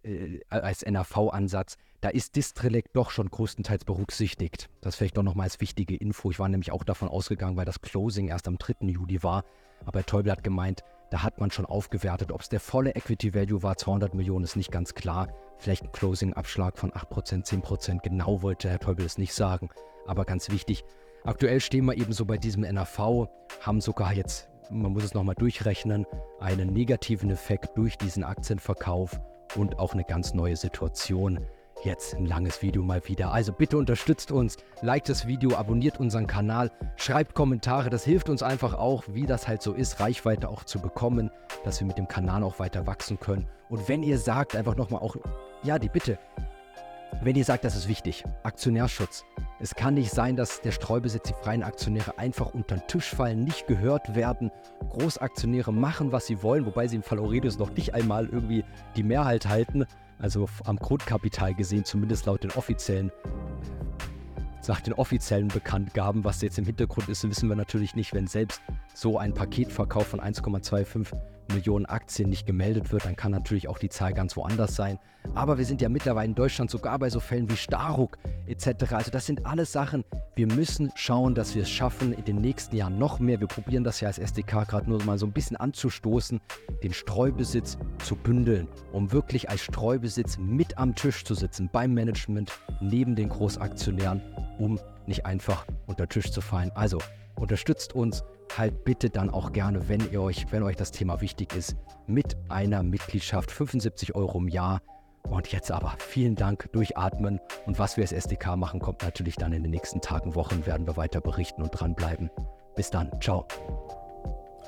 äh, 0.04 0.40
als 0.50 0.86
NAV-Ansatz. 0.86 1.78
Da 2.02 2.10
ist 2.10 2.36
Distrelec 2.36 2.94
doch 2.94 3.10
schon 3.10 3.30
größtenteils 3.30 3.86
berücksichtigt. 3.86 4.70
Das 4.82 4.96
vielleicht 4.96 5.18
doch 5.18 5.24
noch 5.24 5.36
mal 5.36 5.44
als 5.44 5.60
wichtige 5.62 5.96
Info. 5.96 6.30
Ich 6.30 6.40
war 6.40 6.50
nämlich 6.50 6.72
auch 6.72 6.84
davon 6.84 7.08
ausgegangen, 7.08 7.58
weil 7.58 7.66
das 7.66 7.82
Closing 7.82 8.28
erst 8.28 8.48
am 8.48 8.58
3. 8.58 8.88
Juli 8.88 9.24
war. 9.24 9.44
Aber 9.86 10.00
Herr 10.00 10.06
Teubel 10.06 10.32
hat 10.32 10.44
gemeint, 10.44 10.84
da 11.10 11.24
hat 11.24 11.40
man 11.40 11.52
schon 11.52 11.66
aufgewertet. 11.66 12.32
Ob 12.32 12.42
es 12.42 12.50
der 12.50 12.60
volle 12.60 12.96
Equity 12.96 13.34
Value 13.34 13.64
war, 13.64 13.78
200 13.78 14.14
Millionen, 14.14 14.44
ist 14.44 14.56
nicht 14.56 14.72
ganz 14.72 14.94
klar. 14.94 15.30
Vielleicht 15.58 15.84
ein 15.84 15.92
Closing-Abschlag 15.92 16.78
von 16.78 16.92
8%, 16.92 17.46
10%. 17.46 18.02
Genau 18.02 18.42
wollte 18.42 18.70
Herr 18.70 18.80
Teubel 18.80 19.06
es 19.06 19.18
nicht 19.18 19.34
sagen. 19.34 19.70
Aber 20.06 20.26
ganz 20.26 20.50
wichtig, 20.50 20.84
Aktuell 21.26 21.60
stehen 21.60 21.86
wir 21.86 21.98
eben 21.98 22.14
so 22.14 22.24
bei 22.24 22.38
diesem 22.38 22.62
NAV, 22.62 23.28
haben 23.60 23.82
sogar 23.82 24.14
jetzt, 24.14 24.48
man 24.70 24.94
muss 24.94 25.04
es 25.04 25.16
nochmal 25.16 25.34
durchrechnen, 25.34 26.06
einen 26.40 26.72
negativen 26.72 27.32
Effekt 27.32 27.76
durch 27.76 27.98
diesen 27.98 28.24
Aktienverkauf 28.24 29.20
und 29.56 29.80
auch 29.80 29.94
eine 29.94 30.04
ganz 30.04 30.36
neue 30.36 30.56
Situation. 30.56 31.40
Jetzt 31.84 32.14
ein 32.14 32.28
langes 32.28 32.62
Video 32.62 32.84
mal 32.84 33.02
wieder. 33.08 33.32
Also 33.32 33.54
bitte 33.54 33.76
unterstützt 33.76 34.32
uns, 34.32 34.58
liked 34.84 35.10
das 35.10 35.26
Video, 35.26 35.56
abonniert 35.56 36.00
unseren 36.00 36.28
Kanal, 36.28 36.72
schreibt 36.96 37.34
Kommentare. 37.34 37.90
Das 37.90 38.06
hilft 38.06 38.30
uns 38.30 38.44
einfach 38.44 38.76
auch, 38.76 39.04
wie 39.08 39.26
das 39.26 39.48
halt 39.48 39.64
so 39.64 39.74
ist, 39.74 40.00
Reichweite 40.00 40.48
auch 40.48 40.64
zu 40.64 40.80
bekommen, 40.80 41.32
dass 41.64 41.80
wir 41.80 41.88
mit 41.88 41.98
dem 41.98 42.08
Kanal 42.08 42.44
auch 42.44 42.60
weiter 42.60 42.86
wachsen 42.86 43.20
können. 43.20 43.48
Und 43.70 43.90
wenn 43.90 44.04
ihr 44.04 44.20
sagt, 44.20 44.56
einfach 44.56 44.76
nochmal 44.76 45.02
auch, 45.02 45.16
ja, 45.64 45.80
die 45.80 45.90
Bitte, 45.90 46.20
wenn 47.22 47.36
ihr 47.36 47.46
sagt, 47.46 47.64
das 47.64 47.76
ist 47.76 47.88
wichtig, 47.88 48.24
Aktionärschutz. 48.44 49.26
Es 49.60 49.74
kann 49.74 49.94
nicht 49.94 50.12
sein, 50.12 50.36
dass 50.36 50.62
der 50.62 50.72
Streubesitz, 50.72 51.30
die 51.30 51.34
freien 51.34 51.64
Aktionäre 51.64 52.18
einfach 52.20 52.54
unter 52.54 52.76
den 52.76 52.88
Tisch 52.88 53.10
fallen, 53.10 53.44
nicht 53.44 53.68
gehört 53.68 54.16
werden. 54.16 54.52
Großaktionäre 54.90 55.74
machen, 55.74 56.12
was 56.12 56.26
sie 56.26 56.44
wollen, 56.44 56.66
wobei 56.66 56.88
sie 56.88 56.98
im 56.98 57.04
Fall 57.04 57.20
Aurelius 57.20 57.58
noch 57.58 57.72
nicht 57.72 57.94
einmal 57.94 58.26
irgendwie 58.26 58.64
die 58.96 59.04
Mehrheit 59.04 59.48
halten. 59.48 59.86
Also 60.20 60.48
am 60.66 60.78
Grundkapital 60.78 61.54
gesehen, 61.54 61.86
zumindest 61.86 62.26
laut 62.26 62.44
den 62.44 62.52
offiziellen 62.52 63.12
nach 64.68 64.82
den 64.82 64.94
offiziellen 64.94 65.48
Bekanntgaben, 65.48 66.24
was 66.24 66.42
jetzt 66.42 66.58
im 66.58 66.66
Hintergrund 66.66 67.08
ist, 67.10 67.28
wissen 67.30 67.50
wir 67.50 67.56
natürlich 67.56 67.96
nicht, 67.96 68.16
wenn 68.16 68.26
selbst 68.26 68.62
so 68.96 69.20
ein 69.20 69.32
Paketverkauf 69.32 70.08
von 70.08 70.20
1,25 70.20 71.06
Millionen 71.54 71.86
Aktien 71.86 72.30
nicht 72.30 72.46
gemeldet 72.46 72.92
wird, 72.92 73.06
dann 73.06 73.16
kann 73.16 73.32
natürlich 73.32 73.68
auch 73.68 73.78
die 73.78 73.90
Zahl 73.90 74.14
ganz 74.14 74.36
woanders 74.36 74.76
sein. 74.76 75.00
Aber 75.34 75.58
wir 75.58 75.66
sind 75.66 75.82
ja 75.82 75.90
mittlerweile 75.90 76.28
in 76.28 76.36
Deutschland 76.36 76.70
sogar 76.70 77.00
bei 77.00 77.10
so 77.10 77.20
Fällen 77.20 77.50
wie 77.50 77.56
Staruk 77.56 78.18
etc. 78.48 78.94
Also 78.94 79.12
das 79.12 79.26
sind 79.26 79.46
alles 79.46 79.72
Sachen, 79.72 80.04
wir 80.36 80.48
müssen 80.48 80.92
schauen, 80.96 81.34
dass 81.34 81.56
wir 81.56 81.64
es 81.64 81.70
schaffen, 81.70 82.14
in 82.14 82.24
den 82.26 82.42
nächsten 82.42 82.76
Jahren 82.76 83.00
noch 83.00 83.20
mehr. 83.20 83.40
Wir 83.40 83.48
probieren 83.48 83.84
das 83.84 84.02
ja 84.02 84.08
als 84.08 84.20
SDK 84.20 84.68
gerade 84.68 84.90
nur 84.90 85.04
mal 85.04 85.18
so 85.18 85.26
ein 85.26 85.32
bisschen 85.32 85.58
anzustoßen, 85.58 86.42
den 86.84 86.94
Streubesitz 86.94 87.78
zu 88.04 88.16
bündeln, 88.16 88.68
um 88.92 89.12
wirklich 89.12 89.50
als 89.50 89.62
Streubesitz 89.62 90.38
mit 90.38 90.78
am 90.78 90.94
Tisch 90.94 91.24
zu 91.24 91.34
sitzen, 91.34 91.70
beim 91.72 91.94
Management, 91.94 92.52
neben 92.82 93.16
den 93.16 93.30
Großaktionären, 93.30 94.22
um 94.60 94.80
nicht 95.08 95.26
einfach 95.26 95.66
unter 95.88 96.08
Tisch 96.08 96.32
zu 96.32 96.42
fallen. 96.42 96.72
Also 96.76 97.00
unterstützt 97.36 97.94
uns 97.94 98.24
halt 98.58 98.84
bitte 98.84 99.10
dann 99.10 99.30
auch 99.30 99.52
gerne, 99.52 99.90
wenn 99.90 100.12
ihr 100.12 100.22
euch, 100.22 100.52
wenn 100.52 100.64
euch 100.64 100.76
das 100.76 100.92
Thema 100.92 101.22
wichtig 101.22 101.56
ist, 101.56 101.76
mit 102.08 102.38
einer 102.50 102.84
Mitgliedschaft 102.84 103.52
75 103.52 104.16
Euro 104.16 104.38
im 104.40 104.48
Jahr. 104.48 104.82
Und 105.30 105.48
jetzt 105.52 105.72
aber 105.72 105.96
vielen 105.98 106.36
Dank, 106.36 106.72
durchatmen. 106.72 107.40
Und 107.66 107.80
was 107.80 107.98
wir 107.98 108.04
als 108.04 108.12
SDK 108.12 108.56
machen, 108.56 108.80
kommt 108.80 109.02
natürlich 109.02 109.36
dann 109.36 109.54
in 109.54 109.64
den 109.64 109.72
nächsten 109.72 110.02
Tagen, 110.02 110.36
Wochen, 110.36 110.66
werden 110.66 110.86
wir 110.86 110.98
weiter 110.98 111.20
berichten 111.20 111.64
und 111.64 111.72
dranbleiben. 111.72 112.30
Bis 112.76 112.92
dann, 112.92 113.10
ciao. 113.22 113.48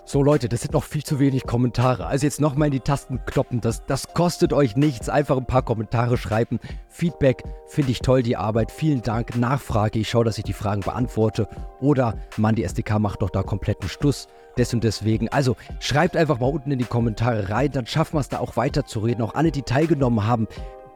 So 0.09 0.23
Leute, 0.23 0.47
das 0.47 0.61
sind 0.61 0.71
noch 0.71 0.85
viel 0.85 1.03
zu 1.03 1.19
wenig 1.19 1.45
Kommentare. 1.45 2.05
Also 2.05 2.25
jetzt 2.25 2.39
nochmal 2.39 2.67
in 2.67 2.71
die 2.71 2.79
Tasten 2.79 3.19
kloppen. 3.25 3.59
Das, 3.59 3.85
das 3.87 4.13
kostet 4.13 4.53
euch 4.53 4.77
nichts. 4.77 5.09
Einfach 5.09 5.35
ein 5.35 5.45
paar 5.45 5.63
Kommentare 5.63 6.15
schreiben. 6.15 6.61
Feedback 6.87 7.43
finde 7.65 7.91
ich 7.91 7.99
toll, 7.99 8.23
die 8.23 8.37
Arbeit. 8.37 8.71
Vielen 8.71 9.01
Dank. 9.01 9.35
Nachfrage. 9.35 9.99
Ich 9.99 10.09
schaue, 10.09 10.23
dass 10.23 10.37
ich 10.37 10.45
die 10.45 10.53
Fragen 10.53 10.79
beantworte. 10.79 11.49
Oder 11.81 12.15
Mann, 12.37 12.55
die 12.55 12.63
SDK 12.63 12.99
macht 12.99 13.21
doch 13.21 13.29
da 13.29 13.43
kompletten 13.43 13.89
Stuss. 13.89 14.29
Des 14.57 14.73
und 14.73 14.85
deswegen. 14.85 15.27
Also 15.27 15.57
schreibt 15.81 16.15
einfach 16.15 16.39
mal 16.39 16.53
unten 16.53 16.71
in 16.71 16.79
die 16.79 16.85
Kommentare 16.85 17.49
rein. 17.49 17.73
Dann 17.73 17.85
schaffen 17.85 18.15
wir 18.15 18.21
es 18.21 18.29
da 18.29 18.39
auch 18.39 18.55
weiter 18.55 18.85
zu 18.85 18.99
reden. 18.99 19.21
Auch 19.21 19.35
alle, 19.35 19.51
die 19.51 19.63
teilgenommen 19.63 20.25
haben. 20.25 20.47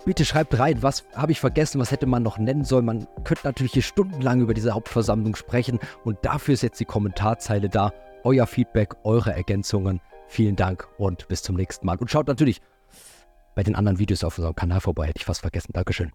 Bitte 0.06 0.24
schreibt 0.24 0.58
rein, 0.58 0.82
was 0.84 1.04
habe 1.14 1.34
ich 1.34 1.42
vergessen, 1.42 1.82
was 1.82 1.92
hätte 1.92 2.06
man 2.06 2.24
noch 2.24 2.38
nennen 2.38 2.64
sollen. 2.64 2.86
Man 2.86 3.08
könnte 3.26 3.46
natürlich 3.46 3.74
hier 3.74 3.84
stundenlang 3.84 4.40
über 4.40 4.54
diese 4.54 4.72
Hauptversammlung 4.72 5.36
sprechen 5.36 5.80
und 6.06 6.18
dafür 6.22 6.54
ist 6.54 6.64
jetzt 6.64 6.80
die 6.80 6.86
Kommentarzeile 6.86 7.68
da 7.68 7.92
euer 8.24 8.48
Feedback, 8.48 8.96
eure 9.04 9.34
Ergänzungen. 9.34 10.02
Vielen 10.28 10.56
Dank 10.56 10.88
und 10.98 11.28
bis 11.28 11.42
zum 11.42 11.56
nächsten 11.56 11.86
Mal. 11.86 11.98
Und 11.98 12.10
schaut 12.10 12.28
natürlich 12.28 12.62
bei 13.56 13.64
den 13.64 13.76
anderen 13.76 14.00
Videos 14.00 14.24
auf 14.24 14.38
unserem 14.38 14.56
Kanal 14.56 14.82
vorbei. 14.82 15.08
Hätte 15.08 15.20
ich 15.20 15.26
fast 15.26 15.42
vergessen. 15.42 15.72
Dankeschön. 15.74 16.12